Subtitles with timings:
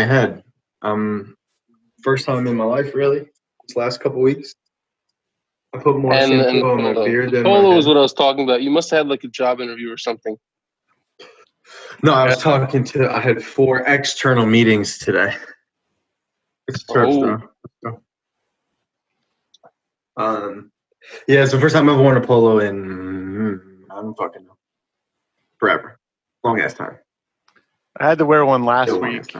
[0.00, 0.42] my head.
[0.82, 1.36] Um,
[2.02, 3.28] first time in my life, really.
[3.66, 4.54] This last couple weeks,
[5.74, 7.96] I put more And, and shampoo on my uh, beard than my polo was what
[7.96, 8.62] I was talking about.
[8.62, 10.36] You must have had like a job interview or something.
[12.02, 13.10] No, I was talking to.
[13.10, 15.34] I had four external meetings today.
[16.66, 17.20] It's church, Oh.
[17.20, 17.42] though.
[17.64, 18.02] Let's go.
[20.16, 20.72] Um,
[21.28, 23.60] yeah, it's the first time I've worn a polo in mm,
[23.90, 24.56] I don't fucking know
[25.58, 25.98] forever,
[26.42, 26.98] long ass time.
[27.98, 29.36] I had to wear one last Still long week.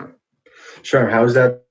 [0.80, 1.02] Ass time.
[1.02, 1.62] Sure, how was that?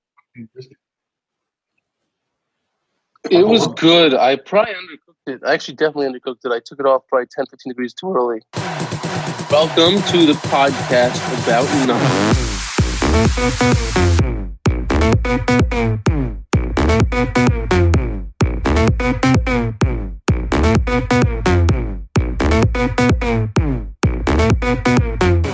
[3.29, 4.13] It was good.
[4.13, 5.41] I probably undercooked it.
[5.45, 6.51] I actually definitely undercooked it.
[6.51, 8.41] I took it off probably 10, 15 degrees too early.
[9.51, 12.35] Welcome to the podcast about nothing.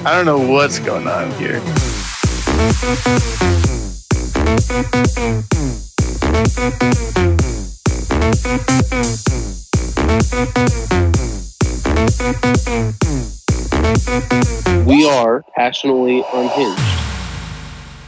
[0.08, 1.62] I don't know what's going on here.
[14.85, 16.82] We are passionately unhinged.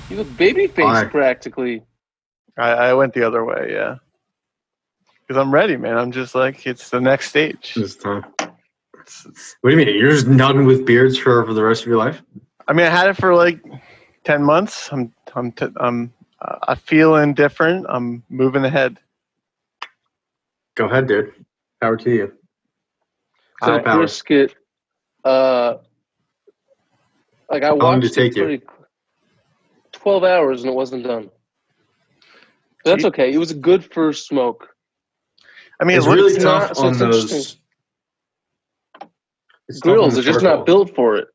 [0.09, 1.83] You look baby face practically.
[2.57, 3.95] I, I went the other way, yeah.
[5.27, 5.97] Because I'm ready, man.
[5.97, 7.73] I'm just like, it's the next stage.
[7.75, 8.23] This time.
[8.39, 8.51] What
[9.63, 9.93] do you mean?
[9.93, 12.21] You're just done with beards for, for the rest of your life?
[12.67, 13.61] I mean, I had it for like
[14.27, 14.89] 10 months.
[14.91, 17.85] I'm, I'm, t- I'm, uh, I'm feeling different.
[17.87, 18.99] I'm moving ahead.
[20.75, 21.31] Go ahead, dude.
[21.81, 22.33] Power to you.
[23.63, 23.97] So High power.
[23.99, 24.53] brisket,
[25.23, 25.75] uh,
[27.49, 28.43] like I watched long did it it take you?
[28.43, 28.65] pretty-
[29.93, 31.29] Twelve hours and it wasn't done.
[32.83, 33.33] But that's okay.
[33.33, 34.67] It was a good first smoke.
[35.79, 37.23] I mean, It's it really tough not- so on it's those.
[37.31, 37.61] interesting.
[39.69, 40.57] It's on Grills the are just charcoal.
[40.57, 41.27] not built for it.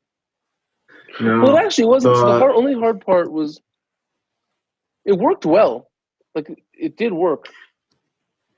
[1.20, 1.40] No.
[1.42, 2.14] Well, it actually wasn't.
[2.14, 3.60] The- the hard, only hard part was
[5.04, 5.90] it worked well.
[6.34, 7.48] Like it did work.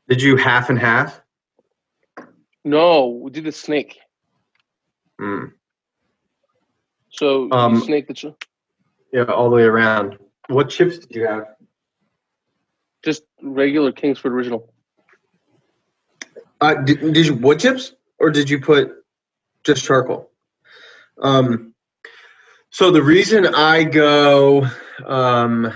[0.08, 1.20] Did you half and half?
[2.64, 3.98] No, we did a snake.
[5.20, 5.52] Mm.
[7.10, 8.26] So Um, you snake the ch-
[9.12, 10.18] Yeah, all the way around.
[10.48, 11.46] What chips did you have?
[13.04, 14.72] just regular Kingsford original.
[16.58, 18.92] Uh, did, did you wood chips or did you put
[19.62, 20.30] just charcoal?
[21.20, 21.73] Um,
[22.74, 24.66] so the reason I go
[25.06, 25.72] um,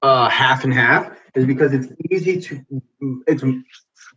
[0.00, 2.64] uh, half and half is because it's easy to
[3.26, 3.44] it's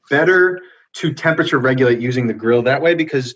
[0.09, 0.61] better
[0.93, 3.35] to temperature regulate using the grill that way because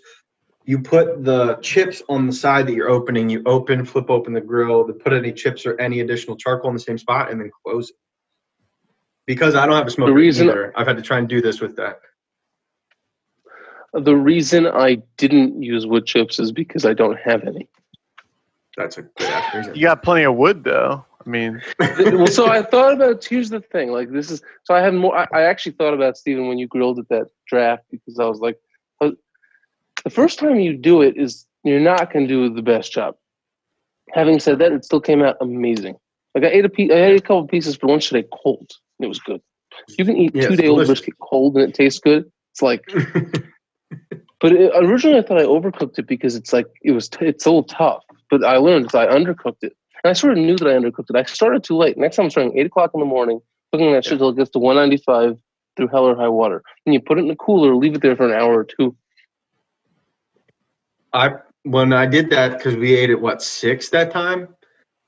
[0.64, 3.28] you put the chips on the side that you're opening.
[3.28, 6.76] You open flip open the grill to put any chips or any additional charcoal in
[6.76, 7.96] the same spot and then close it.
[9.26, 11.60] Because i don't have a smoker reason- either i've had to try and do this
[11.60, 12.00] with that
[13.98, 17.68] The reason I didn't use wood chips is because I don't have any.
[18.76, 21.04] that's a good reason you got plenty of wood, though.
[21.26, 23.24] I mean, well, so I thought about.
[23.24, 23.90] Here's the thing.
[23.90, 24.42] Like this is.
[24.64, 25.16] So I had more.
[25.16, 28.38] I, I actually thought about Stephen when you grilled at that draft because I was
[28.38, 28.58] like,
[29.02, 29.12] I
[30.04, 33.16] the first time you do it is you're not going to do the best job.
[34.12, 35.96] Having said that, it still came out amazing.
[36.34, 36.92] Like I ate a piece.
[36.92, 38.70] I ate a couple pieces for lunch today, cold.
[39.00, 39.40] It was good.
[39.98, 42.30] You can eat Yeah, two day old brisket cold and it tastes good.
[42.52, 42.84] It's like.
[44.40, 47.08] But it, originally, I thought I overcooked it because it's like it was.
[47.08, 48.02] T- it's a little tough.
[48.28, 51.10] But I learned that I undercooked it, and I sort of knew that I undercooked
[51.10, 51.16] it.
[51.16, 51.96] I started too late.
[51.96, 53.40] Next time I'm starting eight o'clock in the morning,
[53.72, 55.38] cooking that shit till it gets to 195
[55.76, 56.62] through hell or high water.
[56.84, 58.96] And you put it in the cooler, leave it there for an hour or two.
[61.12, 64.48] I when I did that because we ate at what six that time,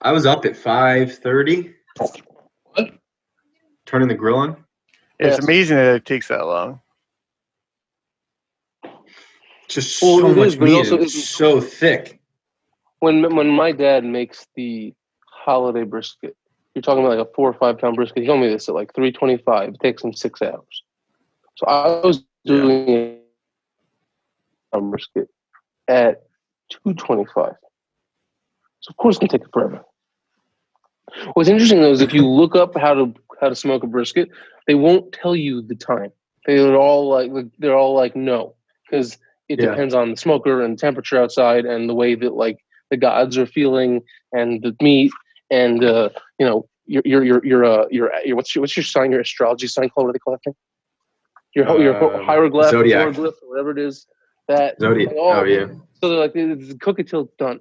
[0.01, 1.75] I was up at five thirty.
[2.75, 2.93] What?
[3.85, 4.65] Turning the grill on.
[5.19, 5.45] it's Yes.
[5.45, 6.81] amazing that it takes that long.
[9.69, 10.75] Just Well, so much is, meat.
[10.75, 12.21] also it's- so thick.
[13.01, 14.95] When when my dad makes the
[15.27, 16.37] holiday brisket,
[16.75, 18.23] you're talking about like a four or five pound brisket.
[18.23, 19.75] He told me this at like 325.
[19.75, 20.83] It takes him six hours.
[21.57, 23.19] So I was doing a
[24.73, 25.29] pound brisket
[25.87, 26.23] at
[26.71, 27.55] 225.
[28.81, 29.85] So of course it's gonna take forever.
[31.35, 34.29] What's interesting though is if you look up how to how to smoke a brisket,
[34.67, 36.11] they won't tell you the time.
[36.47, 38.55] They're all like like- they're all like no
[38.91, 39.67] because it Yeah.
[39.71, 42.59] depends on the smoker and temperature outside and the way that like
[42.91, 44.03] the gods are feeling
[44.33, 45.11] and the meat
[45.51, 46.09] and uh,
[46.39, 49.21] you know your your your your uh your, your what's your what's your sign your
[49.21, 50.55] astrology sign called what do they call that thing
[51.55, 52.99] your your Um, hieroglyph zodiac.
[52.99, 54.07] hieroglyph whatever it is
[54.49, 55.09] that Zodiac.
[55.09, 55.67] like, all- Oh yeah.
[56.01, 57.61] so they're like "It's- cook it till it's done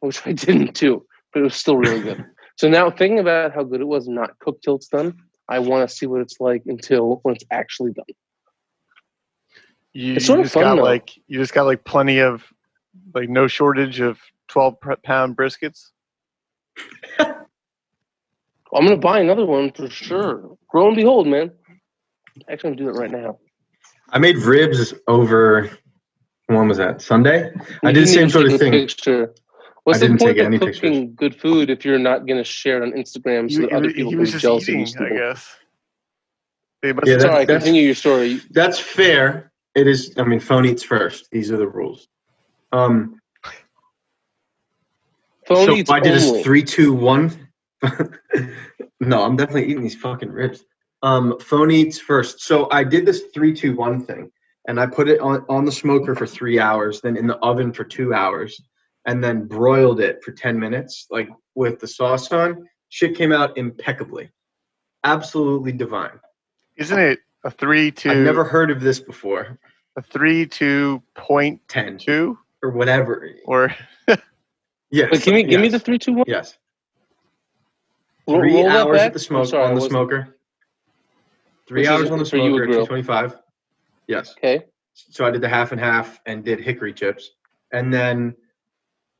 [0.00, 2.24] which I didn't do but it was still really good
[2.56, 5.14] so now thinking about how good it was not cooked till it's done
[5.48, 8.06] I want to see what it's like until when it's actually done
[9.94, 10.82] You, It's sort you of just fun, got though.
[10.82, 12.44] like you just got like plenty of
[13.14, 14.18] like no shortage of
[14.48, 15.90] 12 pound briskets.
[17.18, 20.56] I'm gonna buy another one for sure.
[20.68, 21.50] Grow and behold, man.
[22.50, 23.38] Actually, I'm gonna do it right now.
[24.10, 25.70] I made ribs over.
[26.46, 27.00] When was that?
[27.02, 27.50] Sunday.
[27.82, 28.72] I You did the same sort of thing.
[28.72, 29.34] Picture.
[29.84, 32.44] What's I the didn't point take of any cooking good food if you're not gonna
[32.44, 34.62] share it on Instagram so He, that other he- people he can be just jealous
[34.64, 35.06] of eating, you?
[35.06, 35.56] I guess.
[36.80, 38.40] They must Yeah, have- that- Sorry, that's- continue your story.
[38.50, 39.51] That's fair.
[39.74, 40.14] It is.
[40.16, 41.28] I mean, phone eats first.
[41.30, 42.08] These are the rules.
[42.72, 43.18] Um.
[45.46, 46.40] Phone so eats I did only.
[46.40, 47.48] a three, two, one.
[49.00, 50.64] no, I'm definitely eating these fucking ribs.
[51.02, 52.42] Um, phone eats first.
[52.42, 54.30] So I did this three, two, one thing,
[54.68, 57.72] and I put it on on the smoker for three hours, then in the oven
[57.72, 58.60] for two hours,
[59.06, 62.68] and then broiled it for ten minutes, like with the sauce on.
[62.90, 64.30] Shit came out impeccably,
[65.02, 66.20] absolutely divine.
[66.76, 68.10] Isn't it a three two?
[68.10, 69.58] I've never heard of this before.
[69.96, 73.28] a three two point Ten two or whatever.
[73.46, 73.74] or
[74.90, 75.08] Yes.
[75.10, 76.24] Wait, give me give me yes, the three, two, one.
[76.26, 76.56] Yes.
[78.28, 80.36] Three roll that hours at the smoke sorry, on the smoker.
[81.66, 82.86] Three hours on the for you, a smoker at grill.
[82.86, 83.36] 225.
[84.06, 84.34] Yes.
[84.36, 84.64] Okay.
[84.94, 87.30] So I did the half and half and did hickory chips.
[87.72, 88.36] And then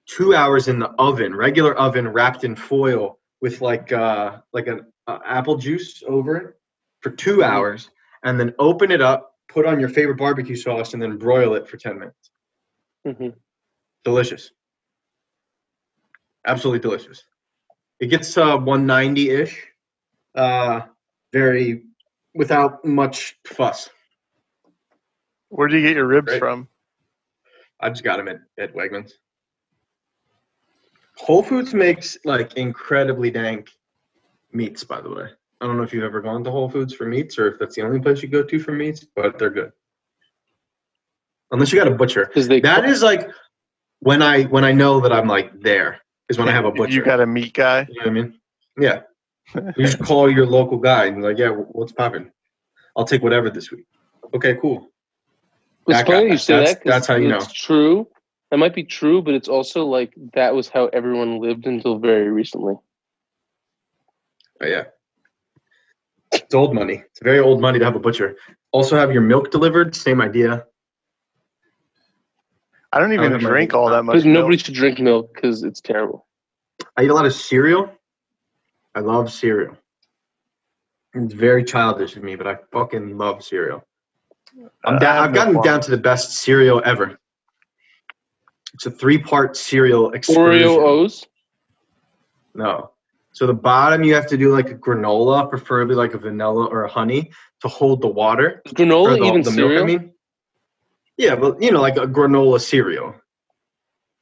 [0.07, 4.93] two hours in the oven, regular oven wrapped in foil with like uh like an
[5.07, 6.55] uh, apple juice over it
[7.01, 7.45] for 2 Mhm.
[7.45, 7.91] hours.
[8.23, 11.69] And then open it up, put on your favorite barbecue sauce, and then broil it
[11.69, 12.31] for 10 minutes.
[13.07, 13.29] hmm
[14.05, 14.51] Delicious.
[16.47, 17.25] Absolutely delicious.
[18.01, 19.67] It gets uh 190 ish.
[20.35, 20.83] Uh
[21.33, 21.85] very
[22.35, 23.89] without much fuss.
[25.49, 26.39] where do you get your ribs Right.
[26.39, 26.69] from?
[27.79, 29.13] I just got them at, at Wegmans.
[31.17, 33.71] Whole Foods makes like incredibly dank
[34.53, 35.29] meats, by the way.
[35.63, 37.77] I don't know if you've ever gone to Whole Foods for meats or if that's
[37.77, 39.71] the only place you go to for meats, but they're good.
[41.53, 42.27] Unless you got a butcher.
[42.27, 43.31] Because they That is like
[44.01, 46.93] when I when I know that I'm like there is when I have a butcher.
[46.95, 47.87] You got a meat guy.
[47.89, 48.41] You know what I mean?
[48.79, 49.01] Yeah.
[49.77, 52.31] You just call your local guy and be like, yeah, what's popping?
[52.97, 53.87] I'll take whatever this week.
[54.35, 54.89] Okay, cool.
[55.89, 56.33] It's That funny guy.
[56.33, 56.83] you say That's- that.
[56.83, 57.53] 'cause that's how you it's know.
[57.55, 58.09] true.
[58.51, 62.31] That might be true, but it's also like that was how everyone lived until very
[62.31, 62.75] recently.
[64.59, 64.85] But yeah.
[66.33, 67.03] It's old money.
[67.11, 68.37] It's very old money to have a butcher.
[68.73, 70.67] Also have your milk delivered, same idea.
[72.93, 74.17] I don't even have my drink all that much.
[74.17, 74.65] But nobody milk.
[74.67, 76.27] should drink milk because it's terrible.
[76.97, 77.91] I eat a lot of cereal.
[78.95, 79.77] I love cereal.
[81.15, 83.87] It's very childish of me, but I fucking love cereal.
[84.85, 85.65] I'm Uh, down, I have I've no gotten qualms.
[85.67, 87.19] down to the best cereal ever.
[88.75, 90.67] It's a three-part cereal excursion.
[90.69, 91.27] Oreo O's.
[92.55, 92.92] No.
[93.33, 96.85] So the bottom you have to do like a granola, preferably like a vanilla or
[96.85, 97.31] a honey,
[97.61, 98.63] to hold the water.
[98.67, 99.87] Is granola the, even the cereal?
[99.87, 100.13] milk, I mean.
[101.17, 103.15] Yeah, but you know, like a granola cereal.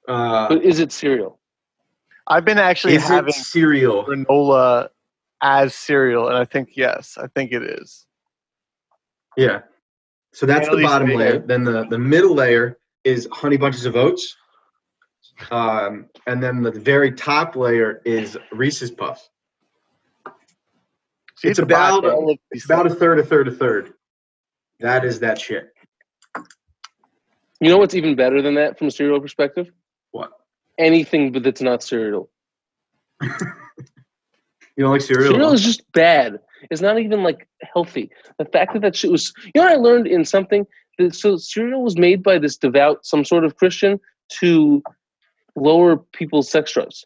[0.06, 1.38] Uh, But is it cereal?
[2.26, 4.04] I've been actually is having cereal?
[4.04, 4.90] granola
[5.42, 8.06] as cereal, and I think yes, I think it is.
[9.36, 9.62] Yeah.
[10.32, 11.38] So that's the bottom layer.
[11.40, 14.36] Then the, the middle layer is honey bunches of oats.
[15.50, 19.28] Um, and then the very top layer is Reese's Puffs.
[21.36, 23.94] See, It's the about- back end of It's about a third, a third, a third.
[24.80, 25.72] That is that shit.
[27.60, 29.70] You know what's even better than that from a cereal perspective?
[30.12, 30.30] What?
[30.78, 32.30] Anything but that's not cereal.
[34.76, 35.32] You don't like cereal?
[35.32, 36.38] Cereal is just bad.
[36.70, 38.10] It's not even like healthy.
[38.38, 40.66] The fact that that shit was, you know, what I learned in something.
[40.96, 44.00] That, so cereal was made by this devout, some sort of Christian
[44.40, 44.82] to
[45.56, 47.04] lower people's sex drives.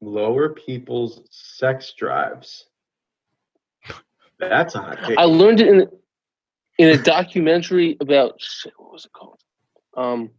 [0.00, 2.66] Lower people's sex drives.
[4.38, 5.16] That's a hot take.
[5.18, 5.88] I learned it in
[6.78, 8.72] in a documentary about shit.
[8.76, 9.40] What was it called?
[9.96, 10.30] Um,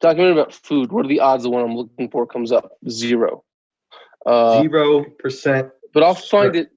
[0.00, 0.92] documentary about food.
[0.92, 2.72] What are the odds the one I'm looking for comes up?
[2.88, 3.44] Zero.
[4.24, 5.70] Uh, Zero percent.
[5.94, 6.62] but I'll find Sure.
[6.64, 6.70] it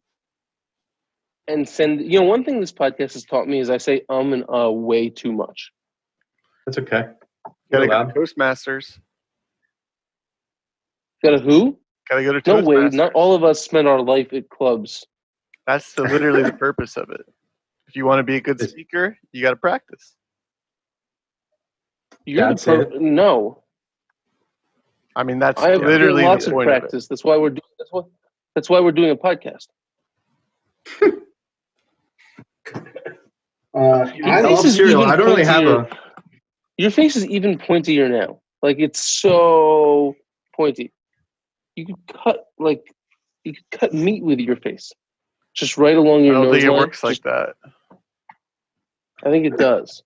[1.47, 2.01] and send.
[2.11, 4.71] You know, one thing this podcast has taught me is I say um and uh
[4.71, 5.71] way too much.
[6.69, 7.07] That's okay.
[7.71, 8.99] Gotta You're go to Toastmasters.
[11.23, 11.79] Got a who?
[12.07, 12.91] Gotta go to No Toastmasters.
[12.91, 12.95] way.
[12.95, 15.03] Not all of us spend our life at clubs.
[15.65, 17.21] That's the, literally the purpose of it.
[17.87, 20.13] If you want to be a good speaker, you got to practice.
[22.27, 23.63] You're That's the per- no.
[25.15, 26.79] I mean, that's I have literally lots the of point of it.
[26.81, 27.07] practice.
[27.07, 27.61] That's why we're doing.
[27.79, 28.05] That's what.
[28.53, 29.65] That's why we're doing a podcast.
[33.71, 35.03] Uh, I face is cereal.
[35.03, 35.87] I don't really have a.
[36.79, 38.39] Your face is even pointier now.
[38.61, 40.15] Like it's so
[40.55, 40.93] pointy.
[41.75, 42.95] You could cut like
[43.43, 44.93] you could cut meat with your face,
[45.53, 46.79] just right along I your don't nose think it line.
[46.79, 47.55] works like Just- that.
[49.21, 50.03] I think it does.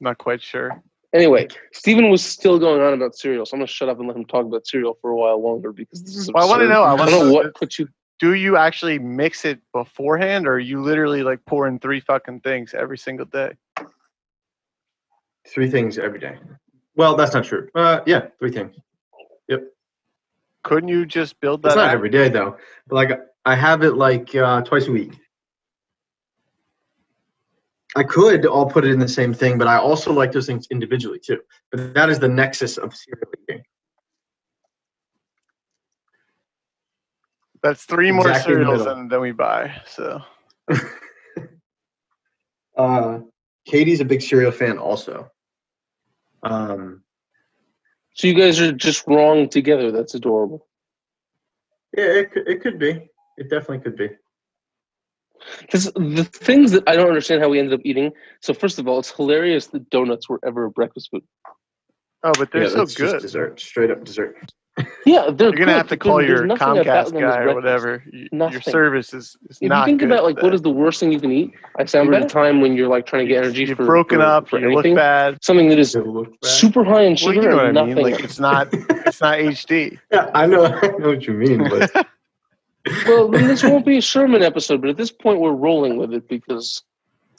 [0.00, 0.82] Not quite sure.
[1.14, 4.16] Anyway, Stephen was still going on about cereal, so I'm gonna shut up and let
[4.16, 6.28] him talk about cereal for a while longer because this is.
[6.32, 7.88] Well, I wanna know, I I don't know know what put you.
[8.18, 12.74] Do you actually mix it beforehand, or are you literally like pouring three fucking things
[12.74, 13.52] every single day?
[15.48, 16.36] Three things every day.
[16.94, 17.68] Well, that's not true.
[17.74, 18.76] Uh, yeah, three things.
[19.48, 19.64] Yep.
[20.64, 21.68] Couldn't you just build that?
[21.68, 21.94] It's not out?
[21.94, 22.56] every day though.
[22.86, 25.18] But like I have it like uh, twice a week.
[27.96, 30.66] I could all put it in the same thing, but I also like those things
[30.70, 31.40] individually too.
[31.70, 33.62] But that is the nexus of cereal eating.
[37.62, 39.82] That's three more Exactly cereals than, than we buy.
[39.86, 40.20] So
[42.78, 43.18] Uh,
[43.66, 45.30] Katie's a big cereal fan also.
[46.42, 47.02] Um,
[48.14, 49.92] So you guys are just wrong together.
[49.92, 50.66] That's adorable.
[51.96, 53.10] yeah, it could, it could be.
[53.36, 54.10] It definitely could be.
[55.60, 58.12] Because the things that I don't understand how we ended up eating.
[58.40, 61.22] So first of all, it's hilarious that donuts were ever a breakfast food.
[62.24, 63.22] oh, but they're yeah, so that's just good.
[63.22, 64.36] dessert, straight up dessert.
[65.06, 67.42] Yeah, they're You're gonna good, have to call there's- your there's nothing about Comcast guy
[67.42, 68.02] or whatever.
[68.12, 70.46] You, your service is, is If not you think good about like today.
[70.46, 72.22] what is the worst thing you can eat, I remember bad.
[72.24, 74.48] the time when you're like trying to get energy You've for broken for- up.
[74.48, 74.92] for you anything.
[74.92, 75.42] look bad.
[75.42, 76.48] Something that is Does it look bad?
[76.50, 77.96] super high in Well, sugar you know what I mean.
[77.96, 79.98] Like it's not it's not HD.
[80.12, 80.64] Yeah, I know.
[80.66, 81.90] I know what you mean, but
[83.06, 86.12] well, then this won't be a Sherman episode, but at this point we're rolling with
[86.12, 86.82] it because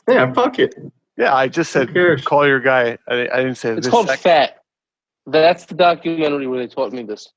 [0.08, 0.76] yeah, fuck it.
[1.18, 1.94] Yeah, I just said
[2.24, 2.98] call your guy.
[3.08, 4.59] I, I didn't say it's this called sec- Fat.
[5.32, 7.30] That's the documentary where they taught me this.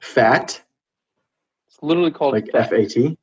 [0.00, 0.60] Fat,
[1.68, 2.66] It's literally called like Fat.
[2.66, 3.18] F A T.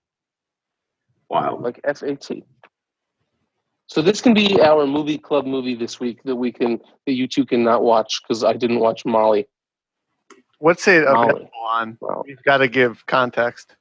[1.30, 1.58] Wow.
[1.62, 2.44] like FAT.
[3.88, 7.28] So this can be our movie club movie this week that we can that you
[7.28, 9.48] two cannot watch because I didn't watch Molly.
[10.60, 11.30] What's it Molly.
[11.30, 11.98] available on?
[12.00, 12.24] Wow.
[12.26, 13.76] We've got to give context.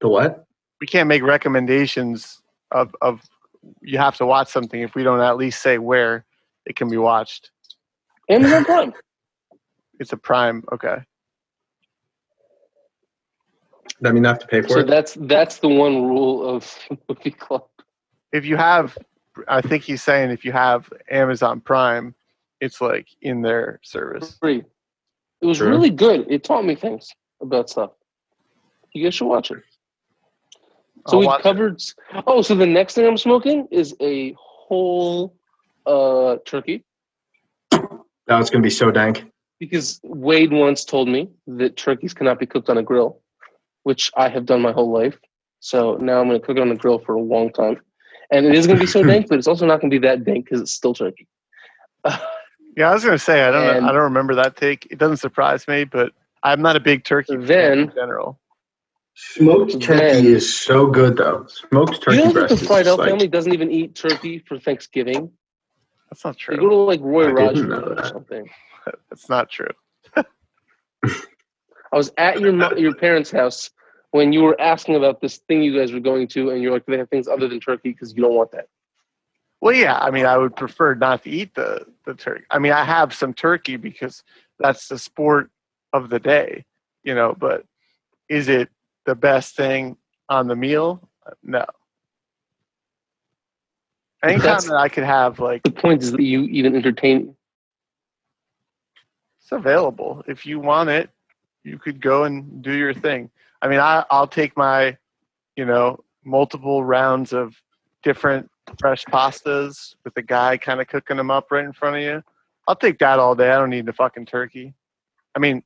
[0.00, 0.46] The what?
[0.80, 3.20] We can't make recommendations of of
[3.82, 6.24] you have to watch something if we don't at least say where
[6.70, 7.50] it can be watched.
[8.30, 8.94] Amazon Prime.
[10.00, 10.64] It's a prime.
[10.72, 10.96] Okay.
[14.00, 14.88] That mean I have to pay for So it?
[14.88, 16.74] that's that's the one rule of
[17.08, 17.66] movie club.
[18.32, 18.96] If you have,
[19.48, 22.14] I think he's saying if you have Amazon Prime,
[22.60, 24.40] it's like in their service.
[24.40, 24.62] Free.
[25.42, 25.68] It was Sure.
[25.68, 26.26] really good.
[26.30, 27.10] It taught me things
[27.42, 27.90] about stuff.
[28.94, 29.62] You guys should watch it.
[31.06, 31.42] So I'll we've watch it.
[31.42, 31.82] covered.
[32.26, 35.34] Oh, so the next thing I'm smoking is a whole
[35.86, 36.84] uh, turkey
[37.70, 39.24] That was gonna be so dank.
[39.58, 43.20] because Wade once told me that turkeys cannot be cooked on a grill,
[43.82, 45.18] which I have done my whole life.
[45.60, 47.78] So now I'm going to cook it on the grill for a long time,
[48.30, 50.06] and it is going to be so dank, but it's also not going to be
[50.08, 51.28] that dank because it's still turkey.
[52.76, 53.76] Yeah, I was gonna say I don't.
[53.76, 54.86] And- I don't remember that take.
[54.92, 56.12] It doesn't surprise me, but
[56.44, 58.38] I'm not a big turkey fan Then- in general.
[59.16, 61.46] Smoked turkey Then- is so good though.
[61.48, 64.56] Smoked turkey you know that the is Friedel like, family doesn't even eat turkey for
[64.58, 65.30] Thanksgiving.
[66.10, 66.70] That's not They go true.
[66.70, 68.50] to like Roy I Rogers didn't or something.
[69.10, 69.68] That's not true.
[70.16, 73.70] I was at your mo- your parents' house
[74.10, 76.84] when you were asking about this thing you guys were going to, and you're like,
[76.86, 78.66] they have things other than turkey because you don't want that.
[79.60, 79.98] Well, yeah.
[79.98, 82.44] I mean, I would prefer not to eat the the turkey.
[82.50, 84.22] I mean, I have some turkey because
[84.58, 85.50] that's the sport
[85.92, 86.64] of the day,
[87.04, 87.34] you know.
[87.38, 87.64] But
[88.28, 88.68] is it
[89.06, 89.96] the best thing
[90.28, 91.08] on the meal?
[91.42, 91.66] No.
[94.22, 97.34] Anytime That's- that I could have like The point is that you even entertain.
[99.40, 100.22] it's available.
[100.26, 101.10] If you want it,
[101.64, 103.30] you could go and do your thing.
[103.62, 104.96] I mean, I, I'll take my,
[105.56, 107.54] you know, multiple rounds of
[108.02, 112.02] different fresh pastas with the guy kind of cooking them up right in front of
[112.02, 112.22] you.
[112.68, 113.50] I'll take that all day.
[113.50, 114.74] I don't need the fucking turkey.
[115.34, 115.62] I mean,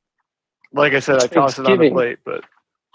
[0.73, 2.43] like I said, I toss it on the plate, but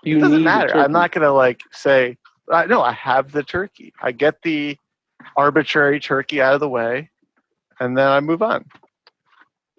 [0.03, 0.77] You it doesn't matter.
[0.77, 2.17] I'm not gonna like say,
[2.51, 3.93] I no, I have the turkey.
[4.03, 4.77] I get the
[5.37, 7.11] arbitrary turkey out of the way,
[7.79, 8.65] and then I move on.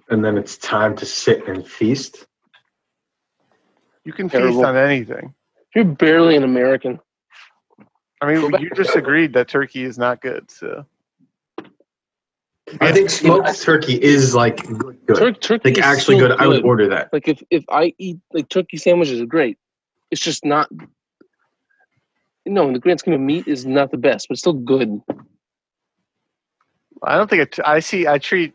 [0.10, 2.26] and then it's time to sit and feast.
[4.04, 4.66] You can feast Terrible.
[4.66, 5.34] on anything.
[5.76, 7.00] You're barely an American.
[8.20, 10.50] I mean, you just agreed that turkey is not good.
[10.52, 10.86] So
[12.80, 14.98] I think smoked turkey is like good.
[15.06, 15.18] good.
[15.18, 16.40] Tur- turkey Like is actually still good.
[16.40, 17.12] I would order that.
[17.14, 19.58] Like if if I eat like turkey sandwiches are great.
[20.12, 20.70] It's just not.
[22.46, 25.02] No, in the grand scheme of meat is not the best, but it's still good.
[27.04, 28.08] I don't think it, I see.
[28.08, 28.54] I treat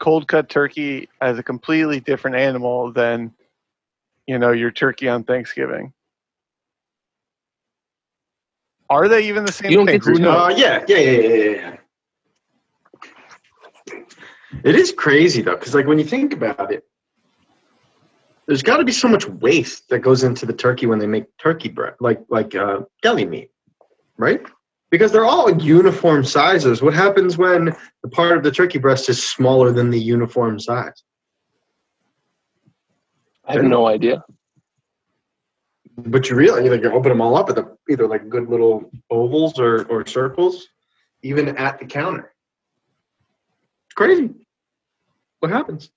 [0.00, 3.32] cold cut turkey as a completely different animal than
[4.26, 5.92] you know your turkey on Thanksgiving.
[8.90, 9.94] Are they even the same You don't thing?
[9.94, 10.30] get to Who know.
[10.32, 10.52] knows?
[10.52, 11.76] Uh, yeah, yeah, yeah, yeah, yeah, yeah.
[14.64, 16.84] It is crazy though, because like when you think about it,
[18.46, 21.24] there's got to be so much waste that goes into the turkey when they make
[21.38, 23.50] turkey breast, like like uh, deli meat,
[24.16, 24.40] right?
[24.90, 26.82] Because they're all uniform sizes.
[26.82, 31.02] What happens when the part of the turkey breast is smaller than the uniform size?
[33.46, 34.22] I have no idea.
[35.96, 38.90] But you really like you open them all up at the either like good little
[39.10, 40.66] ovals or, or circles,
[41.22, 42.32] even at the counter.
[43.86, 44.30] It's crazy.
[45.40, 45.90] What happens?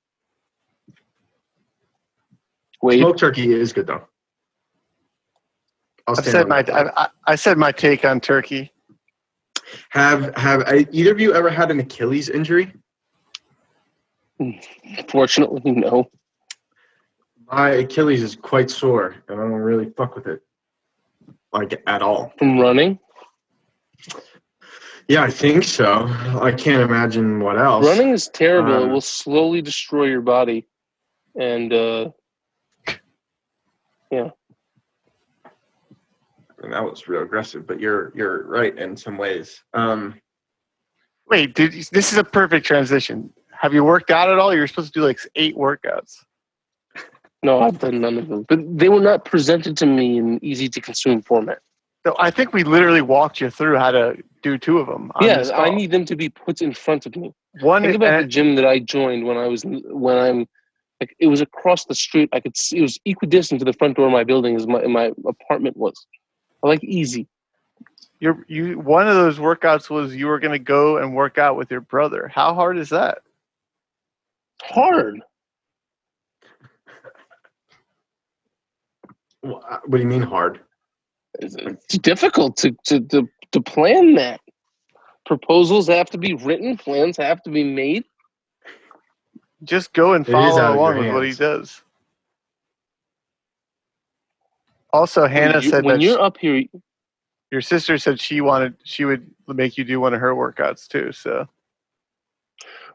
[2.86, 4.04] Wait, Smoked turkey is good though.
[6.08, 6.60] I'll I've said my.
[6.72, 8.72] I, I I said my take on turkey.
[9.89, 12.72] Have have I, either of you ever had an Achilles injury?
[15.10, 16.12] fortunately, no.
[17.51, 20.42] My Achilles is quite sore, and I don't really fuck with it,
[21.54, 22.34] like at all.
[22.38, 23.00] From running,
[25.08, 26.06] Yeah, I think so.
[26.42, 27.86] I can't imagine what else.
[27.86, 28.74] running is terrible.
[28.84, 30.68] it Uh, will slowly destroy your body,
[31.39, 32.10] and uh,
[36.63, 39.63] And that was real aggressive, but you're you're right in some ways.
[39.74, 40.15] Um,
[41.27, 43.33] Wait, dude, this is a perfect transition.
[43.51, 44.53] Have you worked out at all?
[44.53, 46.17] You're supposed to do like eight workouts.
[47.43, 48.45] no, I've done none of them.
[48.47, 51.59] But they were not presented to me in easy to consume format.
[52.05, 55.12] So I think we literally walked you through how to do two of them.
[55.21, 57.33] Yes, I need them to be put in front of me.
[57.62, 57.81] one.
[57.81, 60.47] Think about the gym that I joined when I was when I'm
[61.00, 62.30] like it was across the street.
[62.34, 64.86] I could see it was equidistant to the front door of my building as my
[64.88, 65.94] my apartment was.
[66.64, 67.28] I like easy.
[68.20, 71.58] You're, you one of those workouts was you were going to go and work out
[71.58, 72.32] with your brother.
[72.34, 73.20] How hard is that?
[74.64, 75.22] Hard.
[79.44, 80.62] Uh, what do you mean hard?
[81.40, 84.40] It's, it's difficult to, to to to plan that.
[85.25, 86.78] Proposals have to be written.
[86.78, 88.06] Plans have to be made.
[89.65, 91.81] Just go and It is out follow along with what he does.
[94.93, 96.63] Also, Hannah When you- said when that you're sh- up here,
[97.51, 101.12] your sister said she wanted she would make you do one of her workouts too.
[101.12, 101.48] So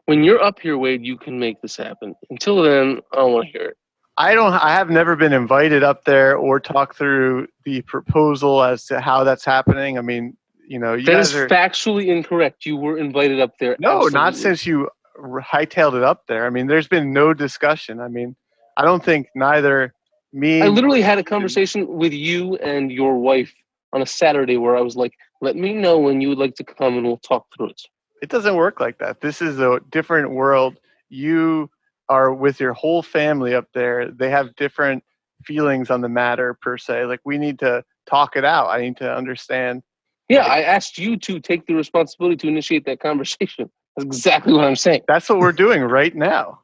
[0.05, 2.15] when you're up here, Wade, you can make this happen.
[2.29, 3.77] Until then, I don't want to hear it.
[4.17, 4.51] I don't.
[4.53, 9.23] I have never been invited up there or talk through the proposal as to how
[9.23, 9.97] that's happening.
[9.97, 10.35] I mean,
[10.67, 12.65] you know, you That guys is are factually incorrect.
[12.65, 13.75] You were invited up there.
[13.79, 16.45] no, not since you r- hightailed it up there.
[16.45, 17.99] I mean, there's been no discussion.
[17.99, 18.35] I mean,
[18.77, 19.93] I don't think neither
[20.33, 20.61] me.
[20.61, 23.53] I literally had a conversation with you and your wife
[23.93, 26.63] on a Saturday where I was like, "Let me know when you would like to
[26.63, 27.81] come, and we'll talk through it."
[28.21, 29.19] it doesn't work like that.
[29.21, 30.77] This is a different world.
[31.09, 31.69] You
[32.07, 34.11] are with your whole family up there.
[34.11, 35.03] They have different
[35.43, 37.05] feelings on the matter per se.
[37.05, 38.69] Like we need to talk it out.
[38.69, 39.81] I need to understand.
[40.29, 43.71] Yeah, I asked you to take the responsibility to initiate that conversation.
[43.95, 45.01] That's exactly what I'm saying.
[45.07, 46.59] That's what we're doing right now.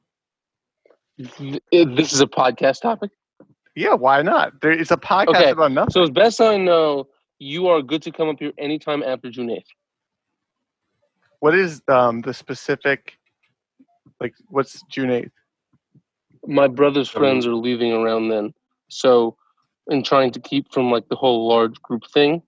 [1.18, 3.12] This is a podcast topic.
[3.76, 4.62] Yeah, why not?
[4.62, 5.92] There, it's a podcast Okay, about nothing.
[5.92, 7.08] So as best I know,
[7.40, 9.64] you are good to come up here anytime after June 8th.
[11.40, 13.18] What is um, the specific?
[14.20, 15.32] Like, what's June eighth?
[16.46, 18.54] My brother's friends are leaving around then.
[18.90, 19.36] So
[19.88, 22.42] in trying to keep from like the whole large group thing,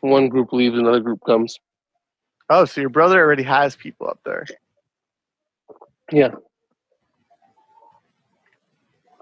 [0.00, 1.58] one group leaves, another group comes.
[2.50, 4.44] Oh, so your brother already has people up there.
[6.12, 6.30] Yeah.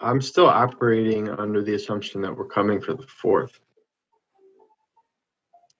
[0.00, 3.61] I'm still operating under the assumption that we're coming for the fourth.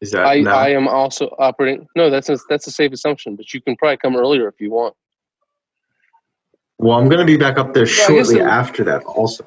[0.01, 0.53] Is that I, no?
[0.53, 1.87] I am also operating.
[1.97, 4.71] No, that's a, that's a safe assumption, but you can probably come earlier if you
[4.71, 4.95] want.
[6.79, 9.03] well, I'm going to be back up there I guess shortly it- after that.
[9.05, 9.45] Also,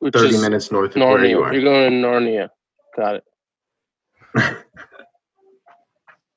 [0.00, 1.42] Which 30 minutes north of where you Narnia.
[1.44, 1.54] are.
[1.54, 2.48] You're going to Narnia.
[2.96, 3.24] Got it.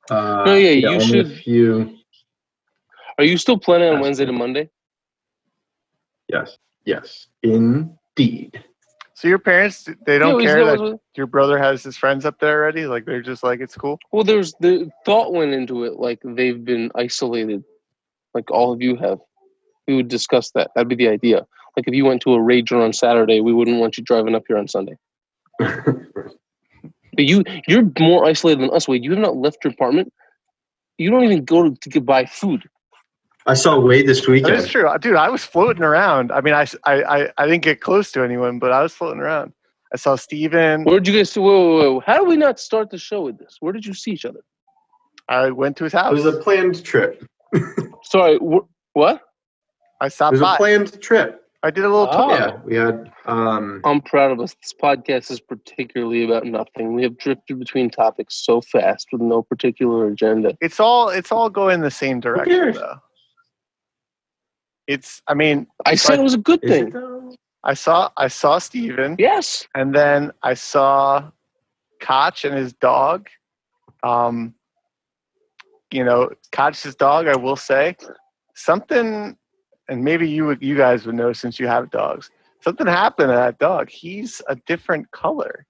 [0.09, 1.95] Uh, No, yeah, you only a should- few.
[3.17, 4.31] Are you still planning on That's Wednesday to.
[4.31, 4.69] Monday?
[6.29, 8.63] Yes, yes, indeed.
[9.13, 12.39] So your parents, they don't Yeah, care is that your brother has his friends up
[12.39, 12.85] there already.
[12.87, 13.99] Like they're just like it's cool.
[14.13, 17.65] Well, there's the thought went into it like they've been isolated,
[18.33, 19.19] like all of you have.
[19.87, 20.71] We would discuss that.
[20.73, 21.45] That'd be the idea.
[21.75, 24.43] Like if you went to a rager on Saturday, we wouldn't want you driving up
[24.47, 24.95] here on Sunday.
[27.19, 28.87] But you, you're more isolated than us.
[28.87, 30.13] Wade, you have not left your apartment.
[30.97, 32.63] You don't even go to, to buy food.
[33.45, 34.55] I saw Wade this weekend.
[34.55, 35.17] That's true, uh, dude.
[35.17, 36.31] I was floating around.
[36.31, 39.51] I mean, I, I I didn't get close to anyone, but I was floating around.
[39.93, 40.85] I saw Steven.
[40.85, 41.29] Where did you guys?
[41.29, 41.41] See?
[41.41, 41.99] Whoa, whoa, whoa.
[42.05, 43.57] How did we not start the show with this?
[43.59, 44.39] Where did you see each other?
[45.27, 46.11] I went to his house.
[46.11, 47.27] It was a planned trip.
[48.03, 49.23] Sorry, wh- what?
[49.99, 50.35] I stopped.
[50.35, 51.41] It stopped was a planned trip.
[51.61, 52.27] I did a little Oh.
[52.29, 52.37] tour.
[52.37, 53.11] Yeah, we had.
[53.25, 54.55] Um, I'm proud of us.
[54.61, 56.93] This podcast is particularly about nothing.
[56.93, 60.57] We have drifted between topics so fast with no particular agenda.
[60.61, 62.99] It's all, it's all going the same direction, though.
[64.87, 65.21] It's.
[65.27, 66.93] I mean, I said it was a good thing.
[67.63, 69.67] I saw, I saw Steven, Yes.
[69.75, 71.29] and then I saw
[71.99, 73.27] Koch and his dog,
[74.01, 74.55] Um,
[75.91, 77.97] you know, Koch's dog, I will say,
[78.55, 79.37] something,
[79.89, 82.29] and maybe you would- you guys would know since you have dogs.
[82.61, 83.89] Something happened to that dog.
[83.89, 85.65] He's a different color.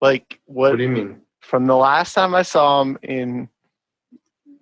[0.00, 1.20] Like what, What do you mean?
[1.40, 3.48] from the last time I saw him in,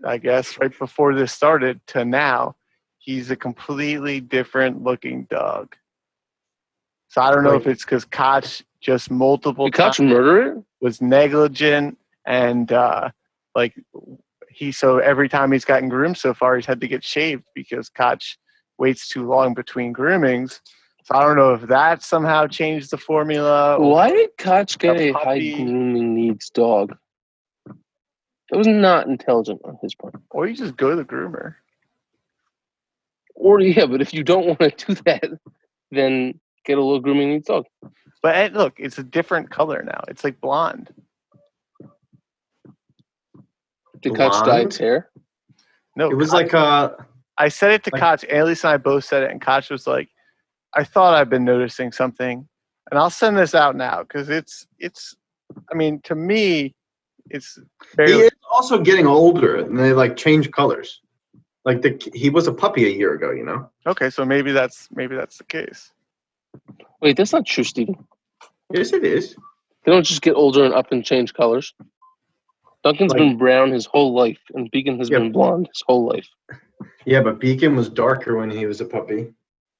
[0.04, 2.56] I guess right before this started to now,
[2.98, 5.76] he's a completely different looking dog.
[7.08, 10.64] So I don't know if it's because Koch just multiple Did Koch murder it?
[10.80, 13.10] was negligent and uh,
[13.54, 13.74] like
[14.54, 17.88] he so every time he's gotten groomed so far he's had to get shaved because
[17.88, 18.36] Koch
[18.78, 20.60] waits too long between groomings.
[21.04, 23.80] So I don't know if that somehow changed the formula.
[23.80, 26.96] Why did Koch get A a high grooming needs dog?
[27.66, 30.14] That was not intelligent on his part.
[30.30, 31.54] Or you just go to the groomer.
[33.34, 35.24] Or yeah, but if you don't want to do that,
[35.90, 37.66] then get a little grooming needs dog.
[38.22, 40.02] But eh, look, it's a different color now.
[40.06, 40.92] It's like blonde.
[44.02, 44.74] Did Koch dye Blonde?
[44.74, 45.10] hair?
[45.96, 46.90] No, It was Koch- like uh
[47.38, 48.24] I said it to like- Koch.
[48.30, 50.08] Annalise and I both said it, and Koch was like,
[50.74, 52.46] "I thought I've been noticing something,"
[52.90, 55.16] and I'll send this out now because it's it's.
[55.70, 56.74] I mean, to me,
[57.30, 57.58] it's
[57.96, 61.00] he is also getting older and they like change colors.
[61.64, 63.70] Like the he was a puppy a year ago, you know?
[63.86, 64.10] okay.
[64.10, 65.92] So maybe that's maybe that's the case.
[67.00, 67.96] Wait, that's not true, Steven.
[68.72, 69.36] Yes it is.
[69.84, 71.74] They don't just get older and up and change colors.
[72.84, 75.18] Duncan's Like- been brown his whole life, and Beacon has Yeah.
[75.18, 76.28] been blonde his whole life.
[77.04, 79.32] Yeah, but Beacon was darker when he was a puppy.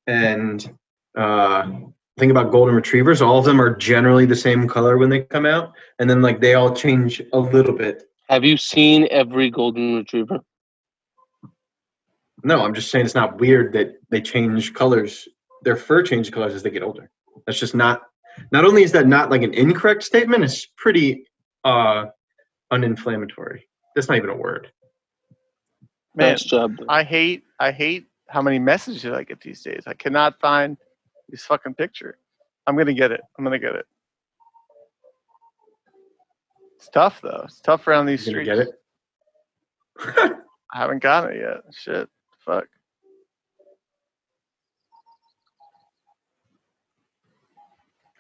[0.07, 0.77] And
[1.17, 1.71] uh
[2.19, 5.47] think about golden retrievers, all of them are generally the same color when they come
[5.47, 5.73] out.
[5.99, 8.05] And then like they all change a little bit.
[8.29, 10.41] Have you seen every golden retriever?
[12.45, 15.29] No, I'm just saying it's not weird that they change colors.
[15.63, 17.11] Their fur changes colors as they get older.
[17.47, 18.03] That's just not
[18.51, 21.27] not only is that not like an incorrect statement, it's pretty
[21.65, 22.07] uh
[22.73, 23.61] uninflammatory.
[23.95, 24.73] That's not even a word.
[26.15, 26.77] Man, Nice job.
[26.89, 29.85] I hate I hate how many messages I get these days.
[29.87, 30.77] I cannot find
[31.29, 32.19] this fucking picture.
[32.67, 33.23] I'm gonna get it.
[33.39, 33.87] I'm gonna get it.
[36.77, 37.43] It's tough though.
[37.45, 38.49] It's tough around these You gonna streets.
[38.57, 38.71] get it?
[40.75, 41.63] I haven't gotten it yet.
[41.75, 42.09] Shit.
[42.45, 42.67] Fuck.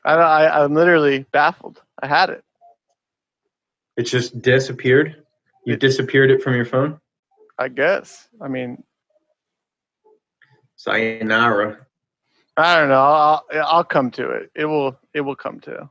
[0.04, 1.82] I, I I'm literally baffled.
[2.02, 2.44] I had it.
[4.02, 5.22] It just disappeared.
[5.64, 6.98] You disappeared it from your phone.
[7.56, 8.26] I guess.
[8.40, 8.82] I mean,
[10.74, 11.86] Sayonara.
[12.56, 13.00] I don't know.
[13.00, 14.50] I'll I'll come to it.
[14.56, 15.88] It will it will come to.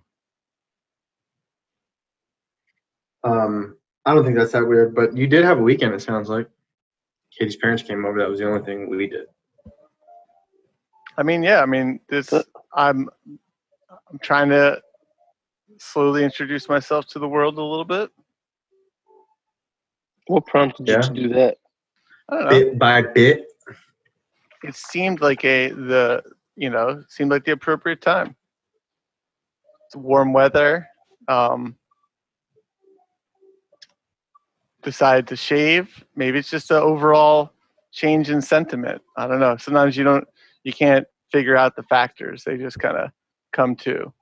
[3.23, 5.93] Um, I don't think that's that weird, but you did have a weekend.
[5.93, 6.49] It sounds like
[7.37, 8.19] Katie's parents came over.
[8.19, 9.27] That was the only thing we did.
[11.17, 11.61] I mean, yeah.
[11.61, 12.33] I mean, this.
[12.73, 13.09] I'm
[13.87, 14.81] I'm trying to
[15.81, 18.11] slowly introduce myself to the world a little bit.
[20.27, 20.97] What prompted Yeah.
[20.97, 21.57] you to do that?
[22.29, 22.49] I don't know.
[22.51, 23.47] Bit by bit.
[24.63, 26.23] it seemed like a the
[26.55, 28.35] you know seemed like the appropriate time.
[29.87, 30.87] It's warm weather.
[31.27, 31.75] Um,
[34.83, 36.03] decided to shave.
[36.15, 37.51] Maybe it's just an overall
[37.91, 39.01] change in sentiment.
[39.17, 39.57] I don't know.
[39.57, 40.27] Sometimes you don't
[40.63, 42.43] you can't figure out the factors.
[42.43, 43.11] They just kind of
[43.51, 44.13] come to.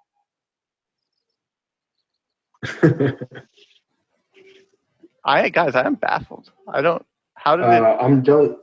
[5.23, 6.51] I guys, I am baffled.
[6.67, 7.05] I don't.
[7.35, 7.83] How did it?
[7.83, 8.57] uh, I'm done.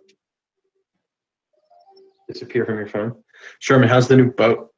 [2.28, 3.14] Disappear from your phone.
[3.60, 4.70] Sherman, how's the new boat?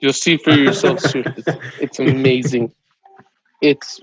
[0.00, 1.24] You'll see for yourself soon.
[1.36, 2.72] It's, it's amazing.
[3.60, 4.00] It's